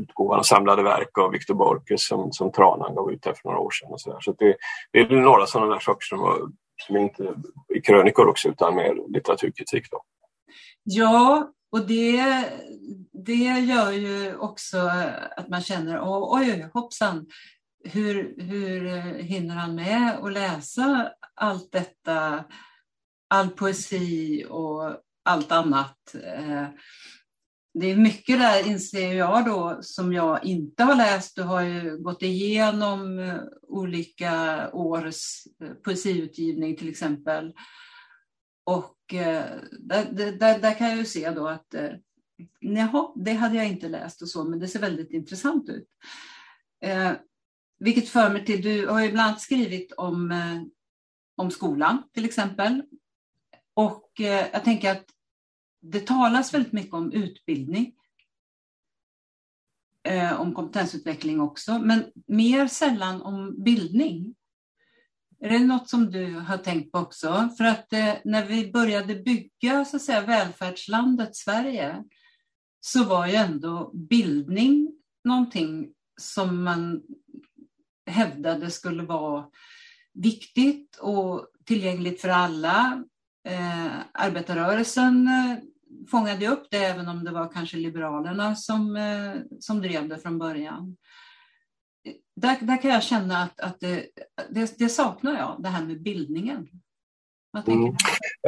[0.00, 3.70] utgåvorna samlade verk av Viktor Borges som, som Tranan gav ut här för några år
[3.70, 3.92] sedan.
[3.92, 4.20] Och så där.
[4.20, 4.56] så det,
[4.92, 6.52] det, är några sådana där saker som,
[6.86, 7.22] som inte
[7.74, 9.90] är krönikor också utan mer litteraturkritik.
[9.90, 10.02] Då.
[10.82, 12.44] Ja, och det,
[13.12, 14.78] det gör ju också
[15.36, 17.26] att man känner, oj, oj, hoppsan,
[17.84, 22.44] hur, hur hinner han med att läsa allt detta,
[23.28, 26.14] all poesi och allt annat?
[26.14, 26.66] Eh,
[27.74, 31.36] det är mycket där, inser jag då, som jag inte har läst.
[31.36, 37.52] Du har ju gått igenom eh, olika års eh, poesiutgivning till exempel.
[38.66, 39.44] Och Eh,
[39.80, 41.90] där, där, där kan jag ju se då att eh,
[42.60, 45.88] jaha, det hade jag inte läst och så, men det ser väldigt intressant ut.
[46.80, 47.12] Eh,
[47.78, 50.62] vilket för mig till, du har ju bland annat skrivit om, eh,
[51.36, 52.82] om skolan till exempel.
[53.74, 55.06] Och eh, jag tänker att
[55.80, 57.94] det talas väldigt mycket om utbildning.
[60.02, 64.34] Eh, om kompetensutveckling också, men mer sällan om bildning.
[65.40, 67.48] Är det något som du har tänkt på också?
[67.58, 72.04] För att eh, när vi började bygga så att säga, välfärdslandet Sverige
[72.80, 74.92] så var ju ändå bildning
[75.24, 75.88] någonting
[76.20, 77.02] som man
[78.06, 79.46] hävdade skulle vara
[80.14, 83.04] viktigt och tillgängligt för alla.
[83.48, 85.58] Eh, arbetarrörelsen eh,
[86.10, 90.38] fångade upp det, även om det var kanske Liberalerna som, eh, som drev det från
[90.38, 90.96] början.
[92.40, 94.06] Där, där kan jag känna att, att det,
[94.50, 96.68] det, det saknar jag, det här med bildningen.
[97.66, 97.84] Mm.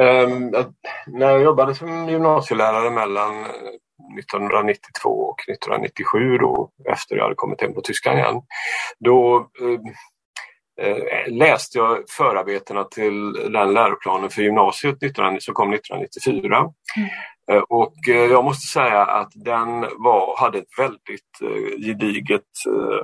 [0.01, 0.65] Um,
[1.07, 3.45] när jag jobbade som gymnasielärare mellan
[4.19, 8.41] 1992 och 1997 då efter jag hade kommit hem på Tyskland igen.
[8.99, 9.79] Då eh, eh
[11.27, 14.97] läste jag förarbetena till den läroplanen för gymnasiet
[15.39, 16.57] som kom 1994.
[16.97, 17.09] Mm.
[17.51, 21.39] Eh, och eh, jag måste säga att den var, hade ett väldigt
[21.85, 22.41] gediget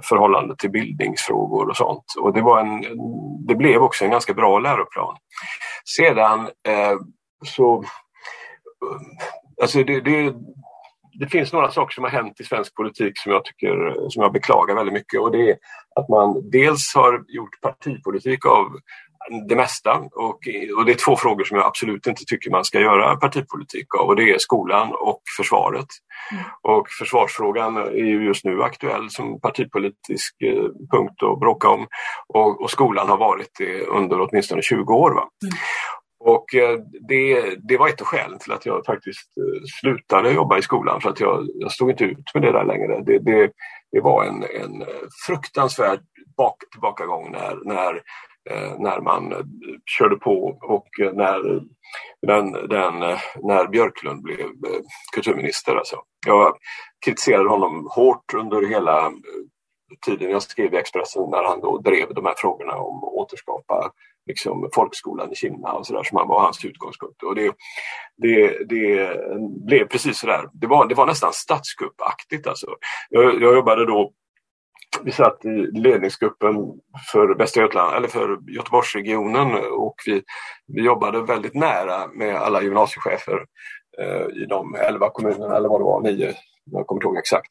[0.04, 2.06] förhållande till bildningsfrågor och sånt.
[2.20, 2.86] Och det, var en,
[3.48, 5.18] det blev också en ganska bra läroplan.
[5.98, 6.98] Sedan eh,
[7.46, 7.84] så
[9.62, 10.34] Alltså det, det,
[11.20, 14.34] det finns några saker som har hänt i svensk politik som jag tycker som jag
[14.34, 15.58] beklagar väldigt mycket och det är
[15.96, 18.66] att man dels har gjort partipolitik av
[19.50, 20.40] det mesta och,
[20.78, 24.08] och det är två frågor som jag absolut inte tycker man ska göra partipolitik av
[24.08, 25.88] och det är skolan och försvaret.
[26.32, 26.44] Mm.
[26.62, 31.88] Och försvarsfrågan är ju just nu aktuell som partipolitisk eh, punkt att bråka om
[32.28, 35.12] och, och, skolan har varit det under åtminstone 20 år.
[35.12, 35.30] Va?
[35.44, 35.58] Mm.
[36.20, 40.58] Och eh, det, det var ett av skälen till att jag faktiskt eh, slutade jobba
[40.58, 43.02] i skolan för att jag, jag stod inte ut med det där längre.
[43.06, 43.52] Det, det,
[43.92, 44.86] det var en, en
[45.26, 46.00] fruktansvärd
[46.38, 47.96] bak, tillbakagång när, när,
[48.50, 49.34] eh, när man
[49.86, 51.62] körde på och när,
[52.28, 53.00] den, den,
[53.44, 54.48] när Björklund blev
[55.14, 55.76] kulturminister.
[55.76, 55.96] Alltså.
[56.28, 56.58] Jag
[57.06, 59.12] kritiserade honom hårt under hela
[60.06, 63.92] tiden jag skrev i Expressen när han då drev de här frågorna om att återskapa
[64.28, 67.24] liksom, folkskolan i Kina och sådär som var hans utgångspunkt.
[67.24, 67.52] Och det,
[68.18, 69.18] det, det
[69.66, 72.68] blev precis sådär, det var, det var nästan statskuppaktigt alltså.
[73.10, 74.14] Jag, jag jobbade då
[75.04, 76.56] vi satt i ledningsgruppen
[77.12, 80.22] för Västra Götaland, eller för Göteborgsregionen och vi,
[80.68, 83.46] vi jobbade väldigt nära med alla gymnasiechefer
[84.02, 86.34] Eh, i de elva kommunerna, eller vad det var, nio
[86.72, 87.48] jag kommer inte ihåg exakt.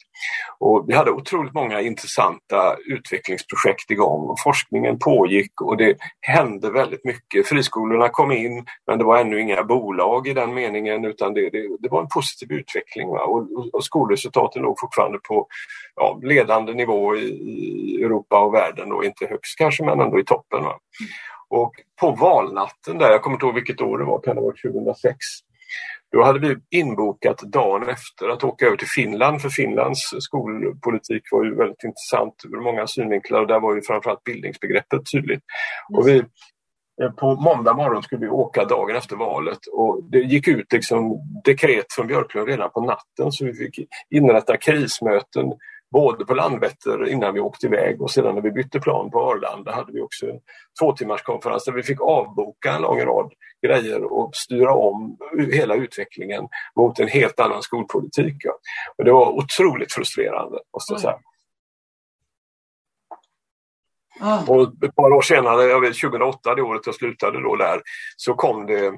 [0.59, 4.29] Och vi hade otroligt många intressanta utvecklingsprojekt igång.
[4.29, 7.47] Och forskningen pågick och det hände väldigt mycket.
[7.47, 11.77] Friskolorna kom in men det var ännu inga bolag i den meningen utan det, det,
[11.81, 13.09] det var en positiv utveckling.
[13.09, 15.47] Och, och, skolresultaten låg fortfarande på
[15.97, 20.25] ja, ledande nivå i, i, Europa och världen och inte högst kanske men ändå i
[20.25, 20.65] toppen.
[20.65, 20.79] Va?
[21.49, 24.47] Och på valnatten där, jag kommer inte ihåg vilket år det var, kan det ha
[24.47, 25.17] varit 2006,
[26.13, 31.45] då hade vi inbokat dagen efter att åka över till Finland för Finlands skolpolitik var
[31.45, 35.43] ju väldigt intressant ur många synvinklar och där var ju framförallt bildningsbegreppet tydligt.
[35.95, 36.19] Och vi,
[37.03, 41.19] eh, på måndag morgon skulle vi åka dagen efter valet och det gick ut liksom
[41.45, 45.53] dekret från Björklund redan på natten så vi fick inrätta krismöten
[45.93, 49.73] både på Landvetter innan vi åkte iväg och sedan när vi bytte plan på Arlanda
[49.73, 50.41] hade vi också en
[50.81, 53.33] två timmars konferens där vi fick avboka en lång rad
[53.67, 55.17] grejer och styra om
[55.53, 58.37] hela utvecklingen mot en helt annan skolpolitik.
[58.97, 61.19] Och det var otroligt frustrerande måste jag säga.
[64.21, 64.45] Mm.
[64.49, 67.81] Och ett par år senare, jag vet 2008, det året jag slutade då där,
[68.17, 68.93] så kom det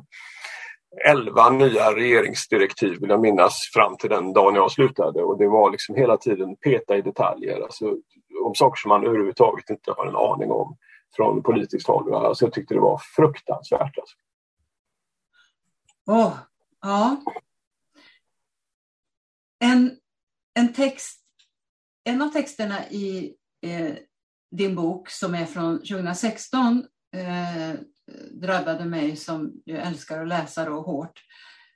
[1.04, 5.70] elva nya regeringsdirektiv vill jag minnas fram till den dagen jag slutade och det var
[5.70, 7.96] liksom hela tiden peta i detaljer, alltså
[8.44, 10.76] om saker som man överhuvudtaget inte har en aning om
[11.16, 12.14] från politiskt håll.
[12.14, 13.98] Alltså jag tyckte det var fruktansvärt.
[13.98, 14.16] Alltså.
[16.06, 16.38] Oh,
[16.80, 17.22] ja.
[19.60, 19.96] En,
[20.54, 21.20] en text,
[22.04, 23.94] en av texterna i eh,
[24.50, 26.84] din bok som är från 2016
[27.16, 27.80] eh,
[28.30, 31.22] drabbade mig som jag älskar att läsa då hårt.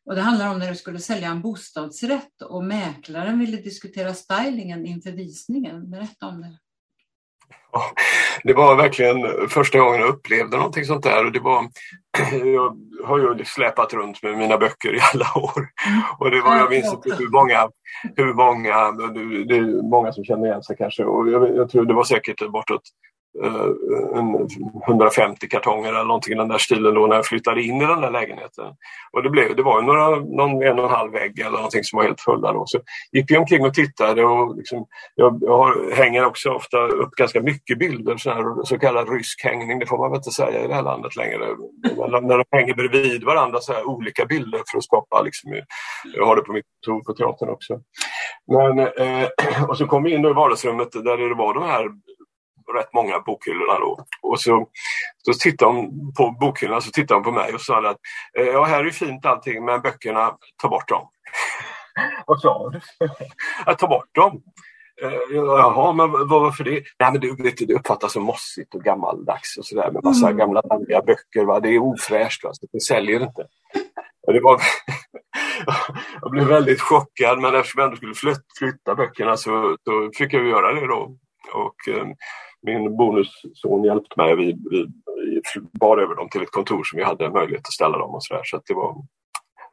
[0.04, 4.86] Och det handlar om när du skulle sälja en bostadsrätt och mäklaren ville diskutera stylingen
[4.86, 5.90] inför visningen.
[5.90, 6.58] Berätta om det.
[8.44, 11.26] Det var verkligen första gången jag upplevde någonting sånt där.
[11.26, 11.68] Och det var,
[12.54, 15.68] jag har ju släpat runt med mina böcker i alla år.
[16.18, 17.68] Och det var, jag minns inte hur många,
[18.16, 18.92] hur många,
[19.46, 21.04] det är många som känner igen sig kanske.
[21.04, 22.82] Och jag, jag tror det var säkert bortåt
[23.44, 23.66] Eh,
[24.88, 28.00] 150 kartonger eller någonting i den där stilen då när jag flyttade in i den
[28.00, 28.64] där lägenheten.
[29.12, 31.84] Och det, blev, det var ju några, någon en och en halv vägg eller någonting
[31.84, 32.62] som var helt fulla då.
[32.66, 32.78] Så
[33.12, 37.40] gick vi omkring och tittade och liksom, jag, jag har, hänger också ofta upp ganska
[37.40, 40.68] mycket bilder, så, här, så kallad rysk hängning, det får man väl inte säga i
[40.68, 41.46] det här landet längre.
[42.22, 45.52] när de hänger bredvid varandra så här, olika bilder för att skapa, liksom,
[46.16, 47.80] jag har det på mitt kontor på teatern också.
[48.46, 49.28] Men, eh,
[49.68, 51.88] och så kom vi in i vardagsrummet där det var de här
[52.76, 54.04] rätt många bokhyllorna då.
[54.22, 54.68] Och så,
[55.18, 57.96] så tittade hon på bokhyllorna så tittade hon på mig och sa att
[58.38, 61.08] eh, ja, här är fint allting men böckerna, ta bort dem.
[62.26, 62.80] Vad sa du?
[63.66, 64.42] Att ta bort dem.
[65.02, 66.70] Uh, jaha, men varför det?
[66.70, 70.26] Nej, men det, vet du, det uppfattas som mossigt och gammaldags och sådär med massa
[70.26, 70.38] mm.
[70.38, 71.44] gamla dandiga böcker.
[71.44, 71.60] Va?
[71.60, 72.50] Det är ofräscht, va?
[72.52, 73.46] så det säljer inte.
[74.26, 74.60] Och det var
[76.20, 80.46] jag blev väldigt chockad men eftersom jag ändå skulle flytta böckerna så, så fick jag
[80.46, 81.16] göra det då.
[81.54, 82.06] Och, eh,
[82.62, 84.36] min bonusson hjälpte mig.
[84.36, 84.86] Vi, vi,
[85.54, 88.24] vi bar över dem till ett kontor som vi hade möjlighet att ställa dem och
[88.24, 88.42] sådär.
[88.44, 88.96] Så, det, var,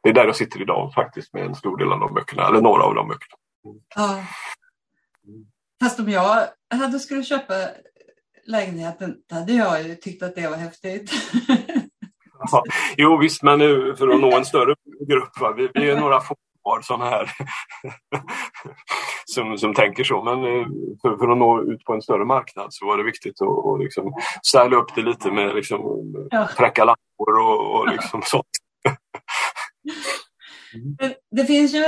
[0.02, 2.60] det är där jag sitter idag faktiskt med en stor del av de böckerna, eller
[2.60, 3.36] några av de böckerna.
[3.96, 4.24] Ja.
[5.82, 7.54] Fast om jag hade skulle köpa
[8.46, 11.10] lägenheten, hade jag ju tyckt att det var häftigt.
[12.52, 12.64] Ja,
[12.96, 14.74] jo visst, men nu för att nå en större
[15.08, 15.52] grupp, va?
[15.52, 17.30] Vi, vi är några få har sådana här
[19.24, 20.22] som, som tänker så.
[20.22, 20.66] Men eh,
[21.02, 23.78] för, för, att nå ut på en större marknad så var det viktigt att och
[23.78, 25.80] liksom styla upp det lite med liksom,
[26.30, 26.48] ja.
[26.56, 28.46] präcka lampor och, och liksom sånt.
[30.98, 31.84] det, det finns ju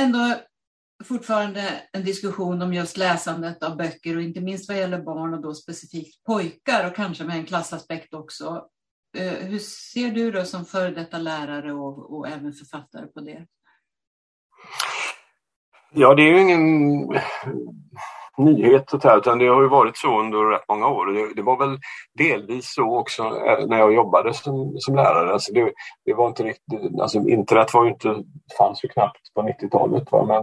[0.00, 0.36] ändå
[1.04, 5.42] fortfarande en diskussion om just läsandet av böcker och inte minst vad gäller barn och
[5.42, 8.66] då specifikt pojkar och kanske med en klassaspekt också.
[9.18, 13.46] Eh, hur ser du då som före detta lärare och, och även författare på det?
[15.94, 17.08] Ja, det är ju ingen
[18.38, 21.06] nyhet utan det har ju varit så under rätt många år.
[21.06, 21.78] Det, det, var väl
[22.18, 25.32] delvis så också eh, när jag jobbade som, som lärare.
[25.32, 25.72] Alltså det,
[26.04, 28.16] det, var inte riktigt, alltså internet var ju inte,
[28.58, 30.42] fanns ju knappt på 90-talet, men,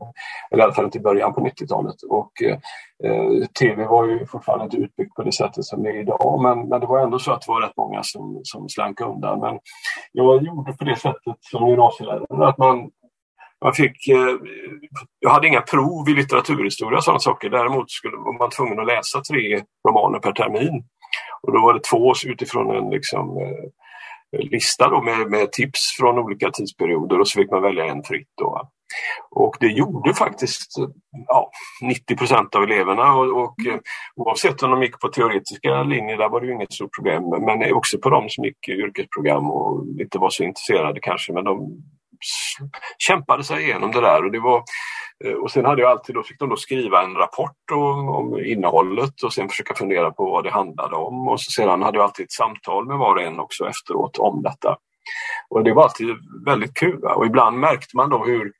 [0.52, 1.96] eller i alla fall inte i början på 90-talet.
[2.10, 2.58] Och eh,
[3.04, 6.40] eh tv var ju fortfarande inte utbyggt på det sättet som det är idag.
[6.42, 9.40] Men, men det var ändå så att det var rätt många som, som slank undan.
[9.40, 9.60] Men
[10.12, 12.90] jag gjorde på det sättet som gymnasielärare att man
[13.64, 14.36] man fick, eh,
[15.20, 17.50] jag hade inga prov i litteraturhistoria och sådana saker.
[17.50, 20.84] Däremot skulle, var man tvungen att läsa tre romaner per termin.
[21.42, 26.20] Och då var det två utifrån en liksom, eh, lista då med, med, tips från
[26.20, 28.32] olika tidsperioder och så fick man välja en fritt.
[28.38, 28.70] Då.
[29.32, 30.74] Och det gjorde faktiskt
[31.28, 33.80] ja, 90 procent av eleverna och, och mm.
[34.16, 37.74] oavsett om de gick på teoretiska linjer, där var det ju inget stort problem, men
[37.74, 41.84] också på de som gick yrkesprogram och inte var så intresserade kanske, men de
[42.98, 44.26] kämpade sig igenom det där.
[44.26, 44.64] Och, det var,
[45.26, 48.40] eh, och sen hade jag alltid då, fick de då skriva en rapport om, om
[48.40, 51.28] innehållet och sen försöka fundera på vad det handlade om.
[51.28, 54.42] Och så sedan hade jag alltid ett samtal med var och en också efteråt om
[54.42, 54.78] detta.
[55.50, 56.08] Och det var alltid
[56.46, 57.04] väldigt kul.
[57.04, 58.52] Och ibland märkte man då hur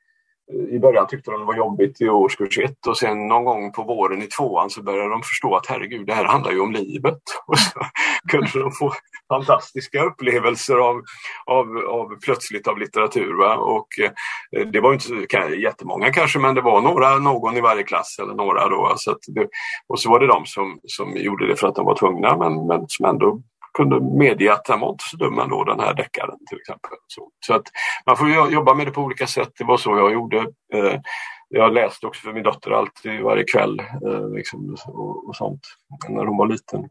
[0.70, 3.82] i början tyckte de det var jobbigt i årskurs ett och sen någon gång på
[3.82, 7.18] våren i tvåan så började de förstå att herregud, det här handlar ju om livet.
[7.46, 7.80] Och så
[8.28, 8.92] kunde de få
[9.28, 11.02] fantastiska upplevelser av,
[11.46, 13.38] av, av plötsligt av litteratur.
[13.38, 13.56] Va?
[13.56, 18.16] Och eh, det var inte jättemånga kanske, men det var några, någon i varje klass
[18.22, 18.92] eller några då.
[18.96, 19.48] Så det,
[19.88, 22.66] och så var det de som, som gjorde det för att de var tvungna, men,
[22.66, 26.38] men som ändå kunde medge att han var inte så dum ändå, den här deckaren
[26.48, 26.90] till exempel.
[27.06, 27.66] Så, så, att
[28.06, 29.52] man får jobba med det på olika sätt.
[29.58, 30.38] Det var så jag gjorde.
[30.74, 31.00] Eh,
[31.48, 35.60] jag läste också för min dotter alltid varje kväll eh, liksom, och, och, sånt
[36.08, 36.88] när hon var liten.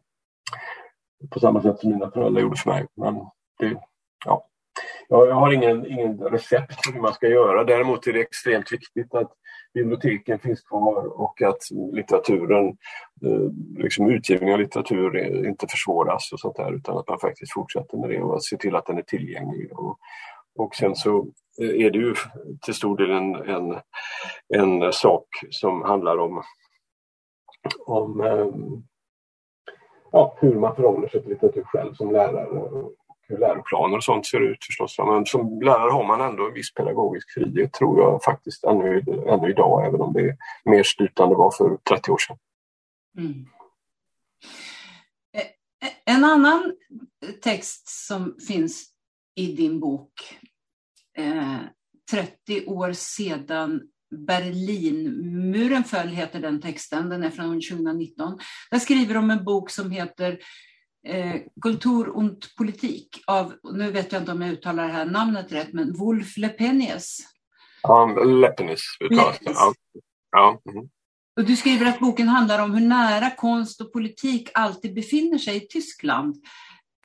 [1.30, 2.86] På samma sätt som mina föräldrar gjorde för mig.
[2.96, 3.14] Men
[3.58, 3.80] det,
[4.24, 4.46] ja.
[5.08, 7.64] Jag har ingen, ingen recept för hur man ska göra.
[7.64, 9.32] Däremot är det extremt viktigt att
[9.74, 12.66] biblioteken finns kvar och att litteraturen,
[13.24, 17.98] eh, liksom utgivning av litteratur inte försvåras och sånt där utan att man faktiskt fortsätter
[17.98, 19.78] med det och ser till att den är tillgänglig.
[19.78, 19.98] Och,
[20.58, 21.18] och sen så
[21.62, 22.14] eh, är det ju
[22.62, 23.80] till stor del en, en,
[24.54, 26.42] en sak som handlar om,
[27.86, 28.46] om eh,
[30.12, 32.90] ja, hur man förhåller sig till litteratur själv som lärare
[33.30, 34.98] hur läroplaner och sånt ser ut förstås.
[34.98, 39.50] Men som lärare har man ändå en viss pedagogisk frihet tror jag faktiskt ännu, ännu
[39.50, 42.36] idag, även om det är mer styrt än det var för 30 år sedan.
[43.18, 43.46] Mm.
[45.34, 46.74] Eh, eh, en annan
[47.42, 48.86] text som finns
[49.34, 50.12] i din bok
[51.18, 51.58] eh,
[52.10, 57.08] 30 år sedan Berlinmuren föll, heter den texten.
[57.08, 58.38] Den är från 2019.
[58.70, 60.38] Där skriver de en bok som heter
[61.06, 65.52] eh, Kultur und Politik av, nu vet jag inte om jag uttalar det här namnet
[65.52, 67.18] rätt, men Wolf Lepenies.
[67.82, 69.50] Ja, Lepenies uttalas det.
[69.50, 69.72] Ja.
[70.30, 70.60] ja.
[70.70, 70.88] Mm.
[71.40, 75.56] Och du skriver att boken handlar om hur nära konst och politik alltid befinner sig
[75.56, 76.36] i Tyskland.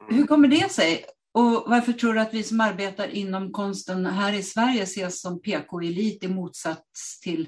[0.09, 1.05] Hur kommer det sig?
[1.33, 5.41] Och varför tror du att vi som arbetar inom konsten här i Sverige ses som
[5.41, 7.47] PK-elit i motsats till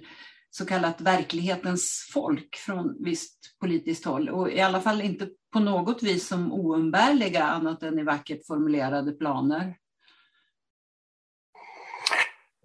[0.50, 6.04] så kallat verklighetens folk från visst politiskt håll och i alla fall inte på något
[6.04, 9.78] vis som oumbärliga annat än i vackert formulerade planer?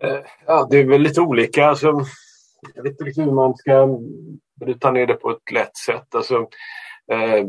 [0.02, 1.66] Eh, ja, det är väl lite olika.
[1.66, 2.00] Alltså,
[2.74, 3.98] jag vet inte hur man ska
[4.60, 6.14] bryta ner det på ett lätt sätt.
[6.14, 6.36] Alltså,
[7.12, 7.44] eh,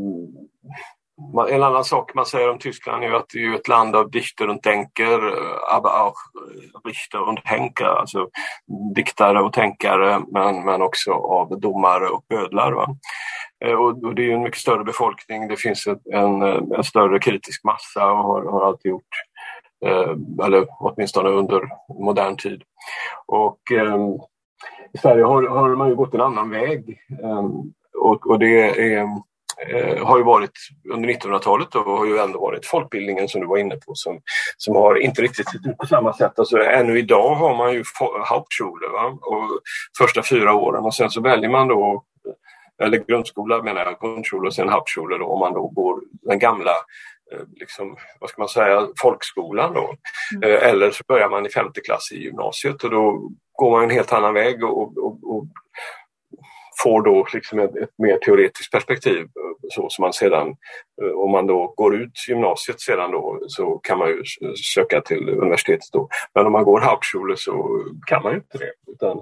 [1.49, 4.49] en annan sak man säger om Tyskland är att det är ett land av Dichter
[4.49, 8.29] und Denker, eh, aber auch eh, Richter und Henker, alltså
[8.95, 12.71] diktare och tänkare men, men också av domare och bödlar.
[12.71, 12.95] Va?
[13.65, 17.63] Eh, och, och, det är en mycket större befolkning, det finns en, en större kritisk
[17.63, 19.13] massa och har, har alltid gjort,
[19.85, 21.61] eh, eller åtminstone under
[22.03, 22.63] modern tid.
[23.25, 23.97] Och eh,
[24.93, 27.49] i Sverige har, har man ju gått en annan väg eh,
[27.99, 29.07] och, och det är
[29.69, 30.51] eh, har ju varit
[30.93, 34.19] under 1900-talet och har ju ändå varit folkbildningen som du var inne på som,
[34.57, 36.39] som har inte riktigt sett ut på samma sätt.
[36.39, 37.83] Alltså, ännu idag har man ju
[38.29, 39.17] Hauptschule va?
[39.21, 39.49] och
[39.97, 42.03] första fyra åren och sen så väljer man då
[42.83, 46.71] eller grundskola menar jag, grundskola och sen Hauptschule då, om man då går den gamla
[47.31, 49.95] eh, liksom, vad ska man säga, folkskolan då.
[50.35, 50.49] Mm.
[50.49, 53.89] Eh, eller så börjar man i femte klass i gymnasiet och då går man en
[53.89, 55.45] helt annan väg och, och, och
[56.83, 59.19] får då liksom ett, ett, mer teoretiskt perspektiv.
[59.19, 60.47] Eh, så som man sedan,
[61.01, 65.01] eh, om man då går ut gymnasiet sedan då så kan man ju eh, söka
[65.01, 66.09] till universitetet då.
[66.35, 68.91] Men om man går Hauptschule så kan man ju inte det.
[68.91, 69.21] Utan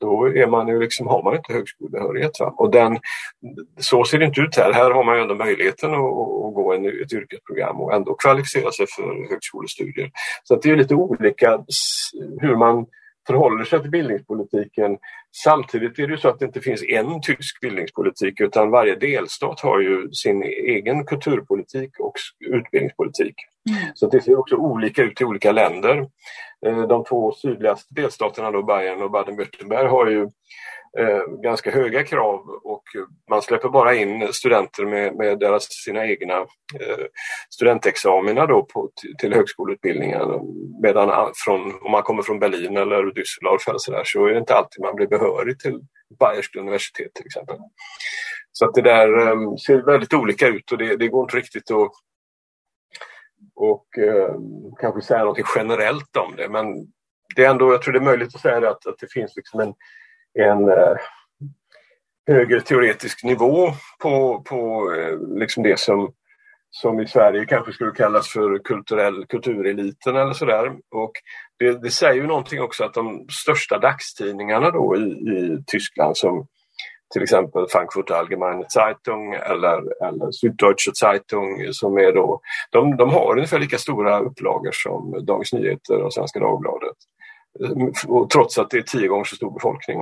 [0.00, 2.40] då är man ju liksom, har man inte högskolebehörighet.
[2.40, 2.54] Va?
[2.56, 2.98] Och den,
[3.78, 4.72] så ser det inte ut här.
[4.72, 8.72] Här har man ju ändå möjligheten att, att gå en, ett yrkesprogram och ändå kvalificera
[8.72, 10.10] sig för högskolestudier.
[10.44, 11.64] Så det är lite olika
[12.40, 12.86] hur man
[13.26, 14.98] förhåller sig till bildningspolitiken.
[15.44, 19.80] Samtidigt är det så att det inte finns en tysk bildningspolitik utan varje delstat har
[19.80, 23.34] ju sin egen kulturpolitik och utbildningspolitik.
[23.70, 23.92] Mm.
[23.94, 26.06] Så det ser också olika ut i olika länder.
[26.66, 30.28] Eh, de två sydligaste delstaterna, då Bayern och Baden-Württemberg, har ju
[30.98, 32.84] Eh, ganska höga krav och
[33.30, 36.34] man släpper bara in studenter med, med deras, sina egna
[36.80, 37.04] eh,
[37.50, 40.20] studentexamina då på, till, till högskoleutbildningen.
[40.82, 44.38] Medan från, om man kommer från Berlin eller Düsseldorf eller så, där, så är det
[44.38, 45.80] inte alltid man blir behörig till
[46.18, 47.56] Bayerska universitet till exempel.
[48.52, 51.70] Så att det där eh, ser väldigt olika ut och det, det går inte riktigt
[51.70, 51.90] att
[53.54, 54.34] och eh,
[54.80, 56.66] kanske säga något generellt om det men
[57.36, 59.36] det är ändå, jag tror det är möjligt att säga det, att, att det finns
[59.36, 59.74] liksom en,
[60.38, 60.96] en eh,
[62.26, 63.72] högre teoretisk nivå
[64.02, 66.12] på, på eh, liksom det som,
[66.70, 70.72] som i Sverige kanske skulle kallas för kulturell, kultureliten eller sådär.
[70.90, 71.12] Och
[71.58, 76.46] det, det säger ju någonting också att de största dagstidningarna då i, i Tyskland som
[77.12, 83.36] till exempel Frankfurter Allgemeine Zeitung eller, eller Süddeutsche Zeitung som är då, de, de har
[83.36, 86.96] ungefär lika stora upplagor som Dagens Nyheter och Svenska Dagbladet
[88.32, 89.98] trots att det är tio gånger så stor befolkning.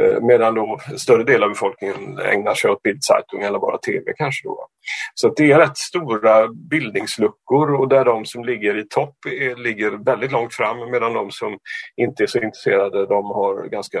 [0.00, 4.48] Eh, medan då större del av befolkningen ägnar sig åt Bildzeitung eller bara TV kanske.
[4.48, 4.66] Då.
[5.14, 9.90] Så det är rätt stora bildningsluckor och där de som ligger i topp är, ligger
[10.04, 11.58] väldigt långt fram medan de som
[11.96, 14.00] inte är så intresserade de har ganska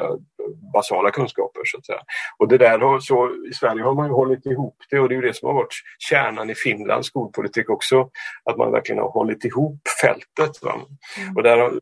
[0.72, 1.60] basala kunskaper.
[1.64, 2.00] Så att säga.
[2.38, 5.14] Och det där har, så, I Sverige har man ju hållit ihop det och det
[5.14, 8.08] är det som har varit kärnan i Finlands skolpolitik också.
[8.44, 10.62] Att man verkligen har hållit ihop fältet.
[10.62, 10.72] Va?
[10.72, 11.36] Mm.
[11.36, 11.72] Och där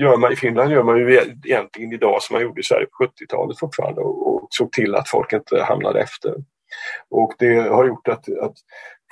[0.00, 3.04] gör man, I Finland gör man ju egentligen idag som man gjorde i Sverige på
[3.22, 6.34] 70-talet fortfarande och, och såg till att folk inte hamnade efter.
[7.10, 8.56] Och det har gjort att, att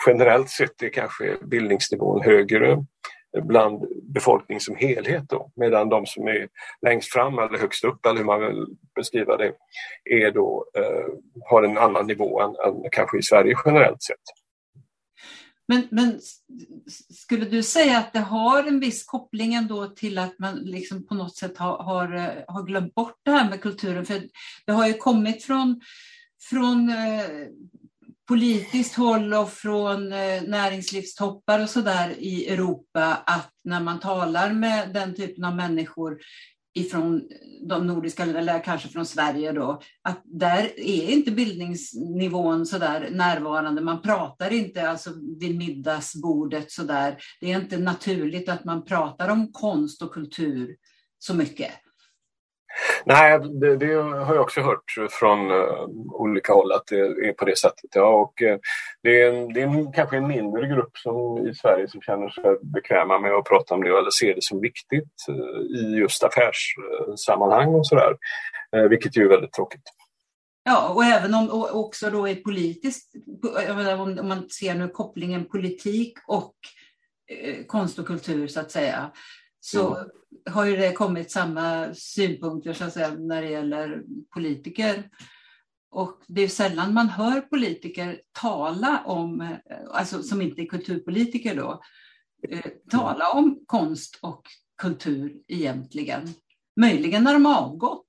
[0.07, 2.85] generellt sett är kanske bildningsnivån högre
[3.41, 6.49] bland befolkningen som helhet då, medan de som är
[6.87, 9.53] längst fram eller högst upp eller hur man vill beskriva det
[10.05, 11.07] är då, eh,
[11.51, 14.42] har en annan nivå än, än kanske i Sverige generellt sett.
[15.69, 16.21] Men, men,
[17.11, 21.15] skulle du säga att det har en viss koppling ändå till att man liksom på
[21.15, 24.07] något sätt har, har, eh, har glömt bort det här med kulturen?
[24.07, 24.23] För
[24.67, 25.81] det har ju kommit från,
[26.51, 27.25] från eh,
[28.29, 34.95] politiskt håll och från eh, näringslivstoppar och sådär i Europa att när man talar med
[34.95, 36.19] den typen av människor
[36.75, 42.79] ifrån eh, de nordiska eller kanske från Sverige då, att där är inte bildningsnivån så
[42.79, 43.81] där närvarande.
[43.81, 45.11] Man pratar inte alltså
[45.41, 47.19] vid middagsbordet så där.
[47.41, 50.77] Det är inte naturligt att man pratar om konst och kultur
[51.19, 51.73] så mycket.
[53.05, 57.45] Nej, det, det, har jag också hört från uh, olika håll att det är på
[57.45, 57.91] det sättet.
[57.95, 58.57] Ja, och, uh,
[59.03, 62.29] det är, en, det är en, kanske en mindre grupp som, i Sverige som känner
[62.29, 66.25] sig bekväma med att prata om det eller ser det som viktigt uh, i just
[66.25, 68.17] affärssammanhang och sådär.
[68.89, 69.83] vilket ju är väldigt tråkigt.
[70.65, 73.15] Ja, och även om och också då är politiskt,
[73.99, 76.55] om man ser nu kopplingen politik och
[77.67, 79.11] konst och kultur så att säga,
[79.65, 80.09] så mm.
[80.51, 84.03] har ju det kommit samma synpunkter så att säga, när det gäller
[84.35, 85.11] politiker.
[85.91, 89.57] Och det är sällan man hör politiker tala om,
[89.91, 91.83] alltså som inte är kulturpolitiker då,
[92.49, 94.43] eh, tala om konst och
[94.83, 96.29] kultur egentligen.
[96.81, 98.07] Möjligen när de har avgått.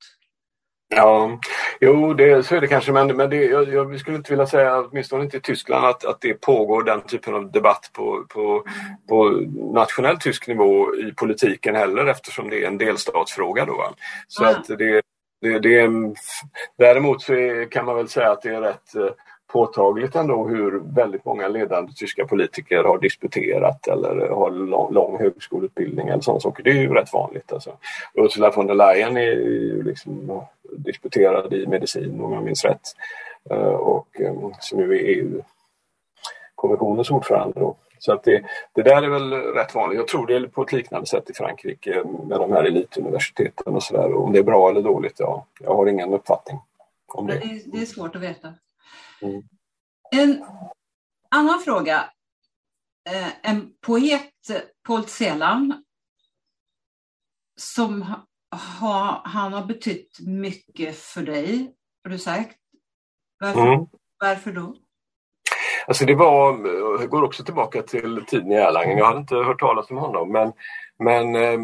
[0.96, 1.40] Ja,
[1.82, 4.80] jo det, så är det kanske men, men det, jag, jag skulle inte vilja säga,
[4.82, 8.64] åtminstone inte i Tyskland, att, att det pågår den typen av debatt på, på,
[9.10, 9.30] på
[9.74, 13.66] nationell tysk nivå i politiken heller eftersom det är en delstatsfråga.
[13.66, 13.94] Då,
[14.28, 14.56] Så mm.
[14.56, 15.02] att det,
[15.42, 15.90] det, det,
[16.78, 19.10] däremot så är, kan man väl säga att det är rätt eh,
[19.54, 26.08] påtagligt ändå hur väldigt många ledande tyska politiker har disputerat eller har lång, lång högskoleutbildning
[26.08, 26.64] eller sådana saker.
[26.64, 27.54] Det är ju rätt vanligt.
[27.54, 27.78] Alltså.
[28.14, 30.42] Ursula von der Leyen är ju liksom
[30.72, 32.82] disputerad i medicin om jag minns rätt
[33.50, 37.60] eh, och eh, som nu är EU-kommissionens ordförande.
[37.60, 37.76] Då.
[38.00, 38.44] Så att det,
[38.76, 39.98] det där är väl rätt vanligt.
[39.98, 43.84] Jag tror det är på ett liknande sätt i Frankrike med de här elituniversiteten och
[43.84, 44.14] sådär.
[44.14, 46.60] Om det är bra eller dåligt, ja, jag har ingen uppfattning
[47.08, 47.34] om det.
[47.34, 48.54] Det är, det är svårt att veta.
[49.24, 49.44] Mm.
[50.12, 50.46] En
[51.30, 52.10] annan fråga.
[53.10, 54.32] Eh, en poet,
[54.88, 55.84] Paul Celan,
[57.56, 58.06] som
[58.80, 62.58] ha, han har betytt mycket för dig, har du sagt.
[63.40, 63.86] Varför, mm.
[64.20, 64.76] varför då?
[65.88, 66.68] Alltså det var,
[67.00, 68.98] jag går också tillbaka till tiden i Erlangen.
[68.98, 70.54] Jag hade inte hört talas om honom men,
[71.00, 71.60] men eh,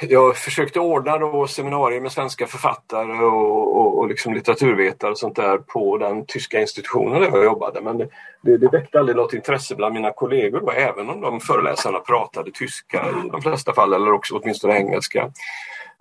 [0.00, 5.36] jag försökte ordna då seminarier med svenska författare och, och, och liksom litteraturvetare och sånt
[5.36, 7.80] där på den tyska institutionen där jag jobbade.
[7.80, 8.08] Men det,
[8.42, 12.50] det, det väckte aldrig något intresse bland mina kollegor då, även om de föreläsarna pratade
[12.50, 15.30] tyska i de flesta fall eller också åtminstone engelska.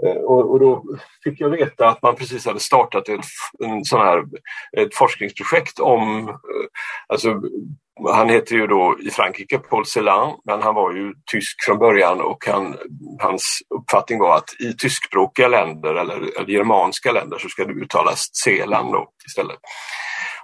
[0.04, 0.84] Eh, och, och, då
[1.24, 3.26] fick jag veta att man precis hade startat ett,
[3.60, 4.24] en sån här,
[4.78, 6.36] ett forskningsprojekt om, eh,
[7.08, 7.42] alltså,
[8.06, 12.22] han heter ju då i Frankrike Paul Celan, men han var ju tysk från början
[12.22, 12.76] och han,
[13.20, 18.30] hans uppfattning var att i tyskspråkiga länder eller, eller germanska länder så ska det uttalas
[18.34, 19.60] Celan då istället.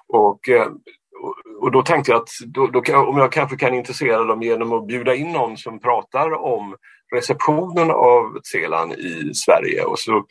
[0.08, 0.68] Och, eh,
[1.62, 4.88] och då tänkte jag att då, då, om jag kanske kan intressera dem genom att
[4.88, 6.76] bjuda in någon som pratar om
[7.16, 9.84] receptionen av Selan i Sverige.
[9.84, 10.26] Och så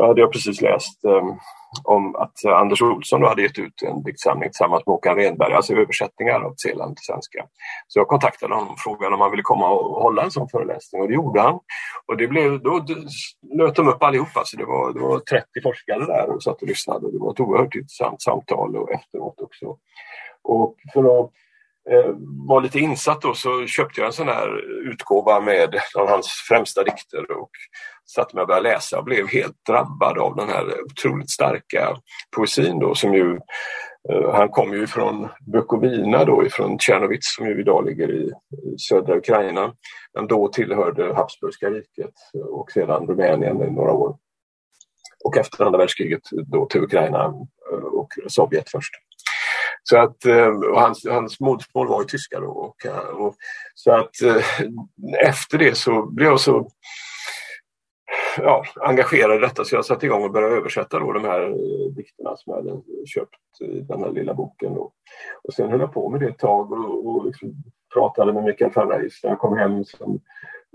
[0.00, 1.38] hade jag precis läst um,
[1.84, 5.74] om att eh, Anders Olsson hade gett ut en diktsamling tillsammans med Håkan Renberg, alltså
[5.74, 7.46] översättningar av Zeeland till svenska.
[7.88, 11.02] Så jag kontaktade honom och frågade om han ville komma och hålla en sån föreläsning
[11.02, 11.58] och det gjorde han.
[12.06, 12.84] Och det blev, då
[13.54, 16.62] nöt de upp allihopa, så alltså det, var, det var 30 forskare där och satt
[16.62, 17.12] och lyssnade.
[17.12, 19.76] Det var ett oerhört intressant samtal och efteråt också.
[20.42, 21.30] Och för att
[21.90, 22.14] Eh,
[22.48, 24.60] var lite insatt då så köpte jag en sån här
[24.90, 27.50] utgåva med av hans främsta dikter och
[28.06, 31.96] satte mig och började läsa och blev helt drabbad av den här otroligt starka
[32.36, 33.38] poesin då som ju
[34.10, 38.32] eh, han kom ju från Bukovina då ifrån Tjernovits som ju idag ligger i,
[38.88, 39.72] södra Ukraina.
[40.14, 42.14] Men då tillhörde Habsburgska riket
[42.50, 44.16] och sedan Rumänien i några år.
[45.24, 47.24] Och efter andra världskriget då till Ukraina
[47.72, 48.94] eh, och Sovjet först.
[49.90, 52.50] Så att, eh, och hans, hans modersmål var ju tyska då.
[52.50, 53.34] Och, eh, och,
[53.74, 54.44] så att eh,
[55.28, 56.68] efter det så blev jag så
[58.36, 61.54] ja, engagerad i detta så jag satte igång och började översätta då de här
[61.96, 64.74] dikterna som jag hade köpt i den här lilla boken.
[64.74, 64.92] Då.
[65.42, 67.54] Och sen höll jag på med det ett tag och, och liksom
[67.94, 70.20] pratade med Mikael Ferreis när jag kom hem som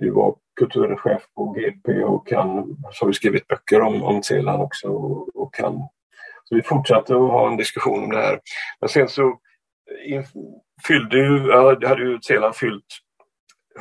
[0.01, 4.63] ju var kulturchef på GP och han så har vi skrivit böcker om, om Zeeland
[4.63, 5.81] också och, och kan
[6.53, 8.39] så vi fortsatte att ha en diskussion om det här.
[8.79, 9.21] Men sen så
[10.09, 10.23] eh,
[10.87, 12.85] fyllde ju, jag hade ju sedan fyllt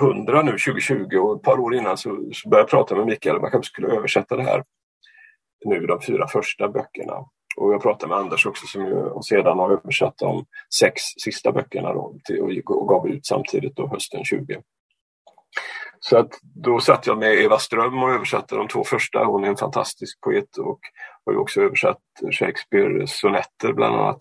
[0.00, 3.36] 100 nu 2020 och ett par år innan så, så började jag prata med Mikael
[3.36, 4.62] om man kanske skulle översätta det här
[5.64, 7.14] nu de fyra första böckerna.
[7.56, 10.44] Och jag pratade med Anders också som ju sedan har översatt de
[10.74, 14.62] sex sista böckerna då, till, och gav ut samtidigt då hösten 20.
[16.04, 19.24] Så att då satt jag med Eva Ström och översatte de två första.
[19.24, 20.80] Hon är en fantastisk poet och
[21.26, 21.98] har också översatt
[22.32, 24.18] Shakespeares sonetter bland annat.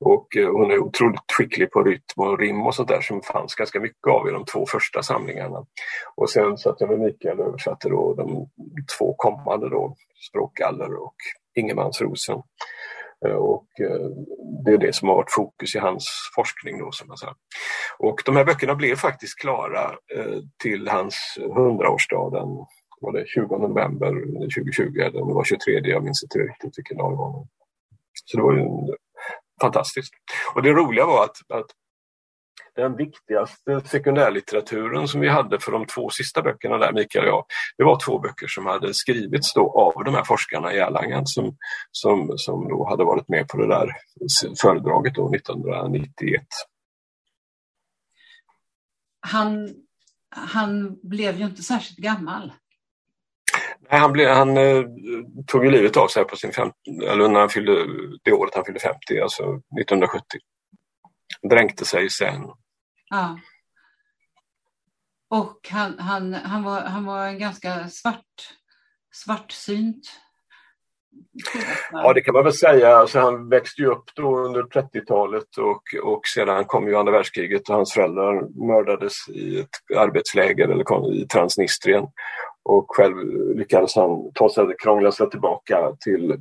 [0.00, 3.54] Och eh, hon är otroligt skicklig på rytm och rim och sånt där som fanns
[3.54, 5.66] ganska mycket av i de två första samlingarna.
[6.14, 8.48] Och sen satt jag med Mikael och översatte då de
[8.98, 9.94] två kommande då,
[10.28, 11.16] Språkgaller och
[11.54, 12.42] Ingemansrosen.
[13.26, 14.08] Eh, och eh,
[14.64, 16.78] det är det som har varit fokus i hans forskning.
[16.78, 17.34] Då, som jag sa.
[17.98, 22.66] Och de här böckerna blev faktiskt klara eh, till hans 100-årsdag den
[23.00, 24.10] var det 20 november
[24.40, 27.46] 2020 eller det var 23, jag minns inte riktigt vilken dag det var.
[28.24, 28.66] Så det var ju
[29.60, 30.14] fantastiskt.
[30.54, 31.66] Och det roliga var att, att
[32.74, 37.44] den viktigaste sekundärlitteraturen som vi hade för de två sista böckerna där, Mikael och jag,
[37.76, 41.56] det var två böcker som hade skrivits då av de här forskarna i Erlangen som,
[41.90, 43.92] som, som då hade varit med på det där
[44.62, 46.42] föredraget då 1991.
[49.20, 49.74] Han,
[50.30, 52.52] han blev ju inte särskilt gammal.
[53.90, 54.84] Nej, han, blev, han eh,
[55.46, 56.74] tog ju livet av sig på sin 50,
[57.10, 57.86] eller när han fyllde,
[58.22, 60.24] det året han fyllde 50, alltså 1970.
[61.50, 62.40] Dränkte sig sen.
[63.14, 63.38] Ja.
[65.28, 68.54] Och han, han, han, var, han var en ganska svart,
[69.12, 70.20] svartsynt
[71.92, 72.96] Ja, det kan man väl säga.
[72.96, 77.68] Alltså, han växte ju upp då under 30-talet och, och sedan kom ju andra världskriget
[77.68, 82.04] och hans föräldrar mördades i ett arbetsläger eller i Transnistrien.
[82.62, 83.16] Och själv
[83.56, 86.36] lyckades han ta sig, krångla sig tillbaka till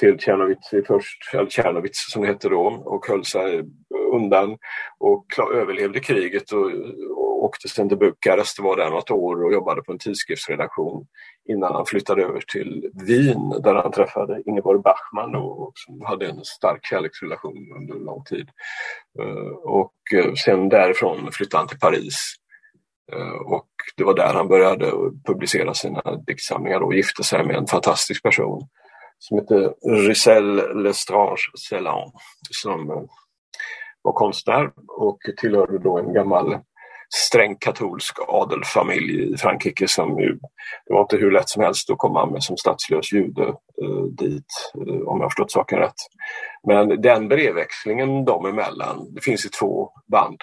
[0.00, 3.64] till Tjernovic först, eller Tjernovic som det hette då, och höll sig
[4.12, 4.58] undan
[4.98, 6.64] och överlevde kriget och,
[7.16, 11.06] och åkte sen till Bukarest och var där något år och jobbade på en tidskriftsredaktion
[11.48, 16.44] innan han flyttade över till Wien där han träffade Ingeborg Bachmann och, som hade en
[16.44, 18.48] stark kärleksrelation under lång tid.
[19.20, 22.34] Eh, och eh, sen därifrån flyttade han till Paris
[23.12, 24.92] eh, och det var där han började
[25.24, 28.68] publicera sina diktsamlingar och gifte sig med en fantastisk person
[29.18, 29.74] som heter
[30.08, 32.10] Giselle Lestrange Celan
[32.50, 33.08] som
[34.04, 36.58] var konstnär och tillhörde då en gammal
[37.14, 40.38] sträng katolsk adelfamilj i Frankrike som ju,
[40.86, 43.42] det var inte hur lätt som helst att komma med som statslös jude
[43.82, 44.46] eh, dit,
[44.88, 45.94] eh, om jag förstått saken rätt.
[46.66, 50.42] Men den brevväxlingen dem emellan, det finns i två band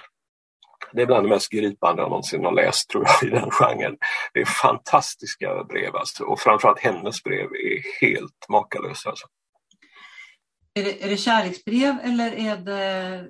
[0.94, 3.98] det är bland det mest gripande jag någonsin har läst tror jag i den genren.
[4.34, 6.24] Det är fantastiska brev alltså.
[6.24, 9.10] och framförallt hennes brev är helt makalösa.
[9.10, 9.28] Alltså.
[10.74, 13.28] Är det, är det kärleksbrev eller är det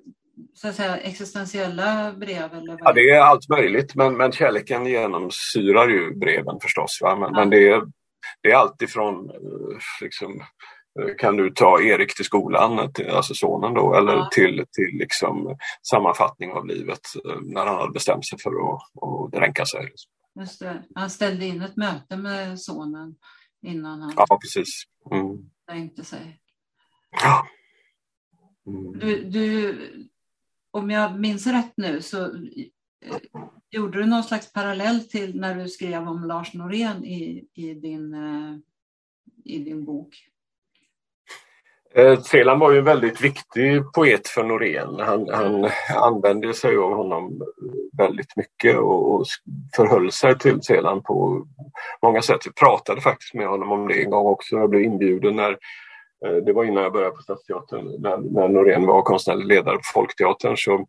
[0.54, 2.54] så att säga, existentiella brev?
[2.54, 7.00] Eller ja, det är allt möjligt men, men kärleken genomsyrar ju breven förstås.
[7.02, 7.16] Va?
[7.16, 7.40] Men, ja.
[7.40, 7.82] men det, är,
[8.42, 10.44] det är allt ifrån eh, liksom,
[11.00, 14.30] Eh, kan du ta Erik till skolan, alltså sonen då, eller ja.
[14.34, 15.58] till, till liksom
[15.92, 19.94] sammanfattning av livet eh, när han hade bestämt sig för att, att dränka sig.
[20.40, 20.84] Just det.
[20.96, 23.16] Han ställde in ett möte med sonen
[23.62, 24.84] innan han ja, precis.
[25.12, 25.50] Mm.
[25.68, 26.40] dränkte sig.
[27.12, 27.48] Ja.
[28.68, 29.00] Mm.
[29.00, 29.78] Du, du,
[30.72, 33.18] om jag minns rätt nu så eh,
[33.72, 38.14] gjorde du någon slags parallell till när du skrev om Lars Norén i, i, din,
[38.14, 38.58] eh,
[39.46, 40.28] i din bok.
[41.96, 45.00] Eh, var ju en väldigt viktig poet för Norén.
[45.00, 47.42] Han, han använde sig av honom
[47.98, 49.26] väldigt mycket och, och
[49.76, 51.48] förhöll sig till Celan på
[52.02, 52.42] många sätt.
[52.46, 54.56] Jag pratade faktiskt med honom om det en gång också.
[54.56, 55.58] Jag blev inbjuden när
[56.46, 60.58] det var innan jag började på Stadsteatern, när, när Norén var konstnärlig ledare på Folkteatern.
[60.58, 60.88] Så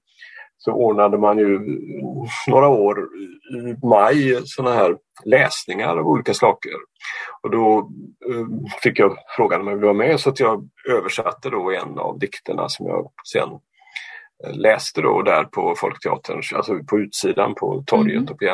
[0.64, 1.60] så ordnade man ju
[2.46, 3.08] några år
[3.50, 6.72] i maj sådana här läsningar av olika saker.
[7.42, 7.78] Och då
[8.30, 8.46] eh,
[8.82, 12.18] fick jag frågan om jag ville vara med så att jag översatte då en av
[12.18, 13.48] dikterna som jag sen
[14.44, 18.32] eh, läste då där på Folkteatern, alltså på utsidan på torget mm.
[18.32, 18.44] och på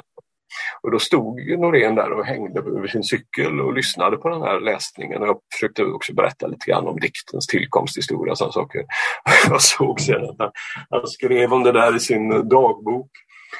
[0.83, 4.61] och då stod Norén där och hängde över sin cykel och lyssnade på den här
[4.61, 5.23] läsningen.
[5.23, 8.85] Och jag försökte också berätta lite grann om diktens tillkomsthistoria och sådana saker.
[9.49, 10.53] Jag såg sedan att
[10.91, 13.11] han skrev om det där i sin dagbok.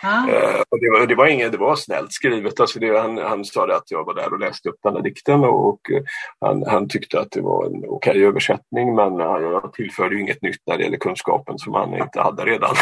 [0.03, 0.23] Ah.
[0.69, 2.61] Och det, var, det, var inget, det var snällt skrivet.
[2.61, 5.45] Alltså det, han, han sa att jag var där och läste upp den här dikten
[5.45, 6.03] och, och eh,
[6.41, 10.61] han, han, tyckte att det var en okej okay översättning men jag tillförde inget nytt
[10.67, 12.75] när det gäller kunskapen som han inte hade redan.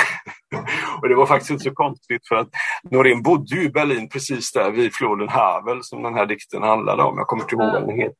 [1.02, 2.48] och det var faktiskt inte så konstigt för att
[2.90, 7.02] Norén bodde ju i Berlin precis där vid floden Havel som den här dikten handlade
[7.02, 7.18] om.
[7.18, 8.16] Jag kommer inte ihåg vad den heter.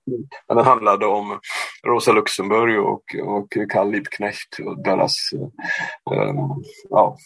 [0.49, 1.39] Men den handlade om
[1.87, 5.17] Rosa Luxemburg och, och Karl Liebknecht och deras
[6.11, 7.17] um, ja,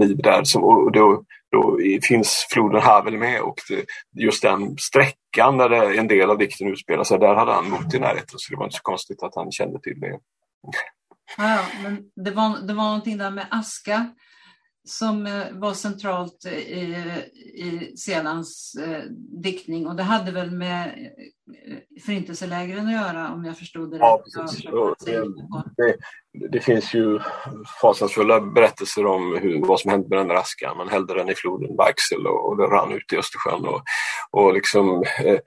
[0.00, 0.44] liv där.
[0.44, 3.84] Som, och då, då finns floden Havel med och det,
[4.22, 7.94] just den sträckan där det, en del av dikten utspelar sig, där hade han bott
[7.94, 10.18] i närheten så det var inte så konstigt att han kände till det.
[11.36, 14.14] Ja, men det var, det var någonting där med aska
[14.84, 16.96] som eh, var centralt i,
[17.54, 19.02] i Selans eh,
[19.42, 20.86] diktning och det hade väl med
[21.66, 24.64] eh, förintelselägren att göra om jag förstod det ja, Precis.
[25.76, 25.96] Det,
[26.48, 27.20] det, finns ju
[27.80, 30.76] fasansfulla berättelser om hur, vad som hände med den där askan.
[30.76, 33.66] Man hällde den i floden Baxel och, och den rann ut i Östersjön.
[33.68, 33.82] Och,
[34.30, 35.38] och liksom, eh,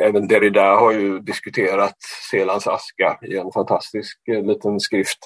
[0.00, 1.96] Även Derrida har ju diskuterat
[2.30, 5.18] Selans aska i en fantastisk eh, liten skrift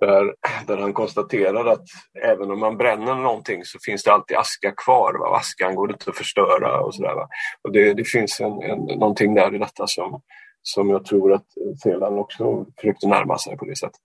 [0.00, 0.34] där,
[0.66, 1.84] där han konstaterar att
[2.24, 5.18] även om man bränner någonting så finns det alltid aska kvar.
[5.18, 5.36] Va?
[5.36, 7.14] Askan går inte att förstöra och sådär.
[7.62, 10.22] Och det, det finns en, en, någonting där i detta som,
[10.62, 11.46] som jag tror att
[11.82, 14.00] Selan också försökte närma sig på det sättet.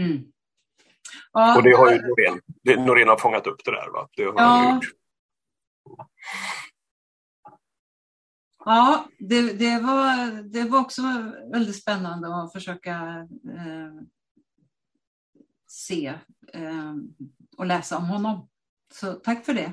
[0.00, 0.18] Mm.
[1.32, 2.40] Ja, och det har ju Norén,
[2.86, 3.90] Norén har fångat upp det där.
[3.92, 4.08] Va?
[4.16, 4.42] Det har ja.
[4.42, 4.84] han gjort.
[8.70, 11.02] Ja, det, det, var, det var också
[11.52, 14.02] väldigt spännande att försöka eh,
[15.66, 16.14] se
[16.52, 16.94] eh,
[17.56, 18.48] och läsa om honom.
[18.92, 19.72] Så tack för det.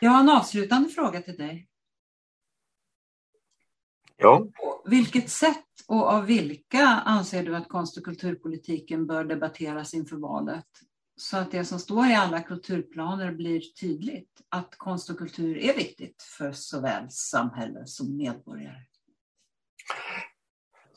[0.00, 1.68] Jag har en avslutande fråga till dig.
[4.16, 4.46] Ja.
[4.84, 10.89] Vilket sätt och av vilka anser du att konst och kulturpolitiken bör debatteras inför valet?
[11.20, 15.76] Så att det som står i alla kulturplaner blir tydligt att konst och kultur är
[15.76, 18.76] viktigt för såväl samhälle som medborgare.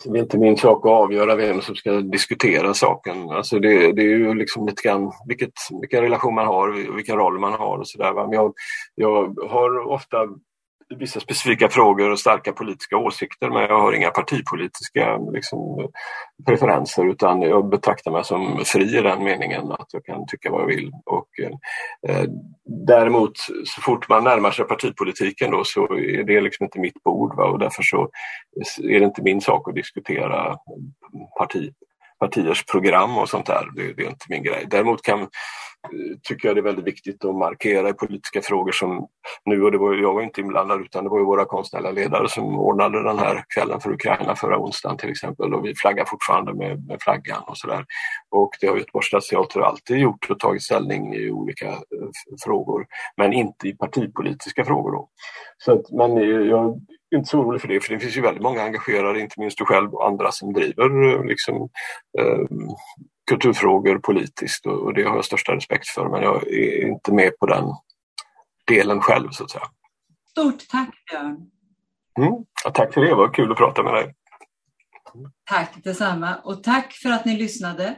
[0.05, 3.29] Det är inte min sak att avgöra vem som ska diskutera saken.
[3.29, 7.39] Alltså det, det är ju liksom lite grann vilket, vilken relation man har vilken roll
[7.39, 8.13] man har och sådär.
[8.13, 8.53] Men jag,
[8.95, 10.17] jag har ofta
[10.89, 15.89] vissa specifika frågor och starka politiska åsikter men jag har inga partipolitiska liksom,
[16.45, 20.61] preferenser utan jag betraktar mig som fri i den meningen att jag kan tycka vad
[20.61, 20.91] jag vill.
[21.05, 22.25] Och, eh, eh,
[22.87, 27.35] däremot så fort man närmar sig partipolitiken då så är det liksom inte mitt bord
[27.35, 27.45] va?
[27.45, 28.09] och därför så
[28.83, 30.57] är det inte min sak att diskutera
[31.37, 31.73] parti,
[32.19, 33.69] partiers program och sånt där.
[33.75, 34.65] Det, det är inte min grej.
[34.67, 35.27] Däremot kan
[36.23, 39.07] tycker jag det är väldigt viktigt att markera i politiska frågor som
[39.45, 42.29] nu, och det var, jag var inte inblandad utan det var ju våra konstnärliga ledare
[42.29, 46.53] som ordnade den här kvällen för Ukraina förra onsdagen till exempel och vi flaggar fortfarande
[46.53, 47.85] med, med flaggan och sådär.
[48.29, 51.77] Och det har Göteborgs stadsteater alltid gjort och tagit ställning i olika eh,
[52.43, 52.85] frågor
[53.17, 54.91] men inte i partipolitiska frågor.
[54.91, 55.09] Då.
[55.57, 56.81] Så att, men eh, jag
[57.11, 59.57] är inte så orolig för det för det finns ju väldigt många engagerade, inte minst
[59.57, 61.69] du själv och andra som driver eh, liksom,
[62.19, 62.47] eh,
[63.29, 67.45] kulturfrågor politiskt och, det har jag största respekt för men jag är inte med på
[67.45, 67.65] den
[68.67, 69.63] delen själv så att säga.
[70.29, 71.49] Stort tack Björn!
[72.17, 74.15] Mm, ja, tack för det, det var kul att prata med dig.
[75.49, 77.95] Tack detsamma och tack för att ni lyssnade.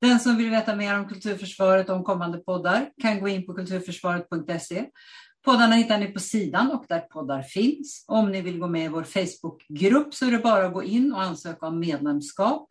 [0.00, 3.54] Den som vill veta mer om Kulturförsvaret och om kommande poddar kan gå in på
[3.54, 4.84] kulturförsvaret.se.
[5.44, 8.04] Poddarna hittar ni på sidan och där poddar finns.
[8.08, 11.12] Om ni vill gå med i vår Facebookgrupp så är det bara att gå in
[11.12, 12.70] och ansöka om medlemskap.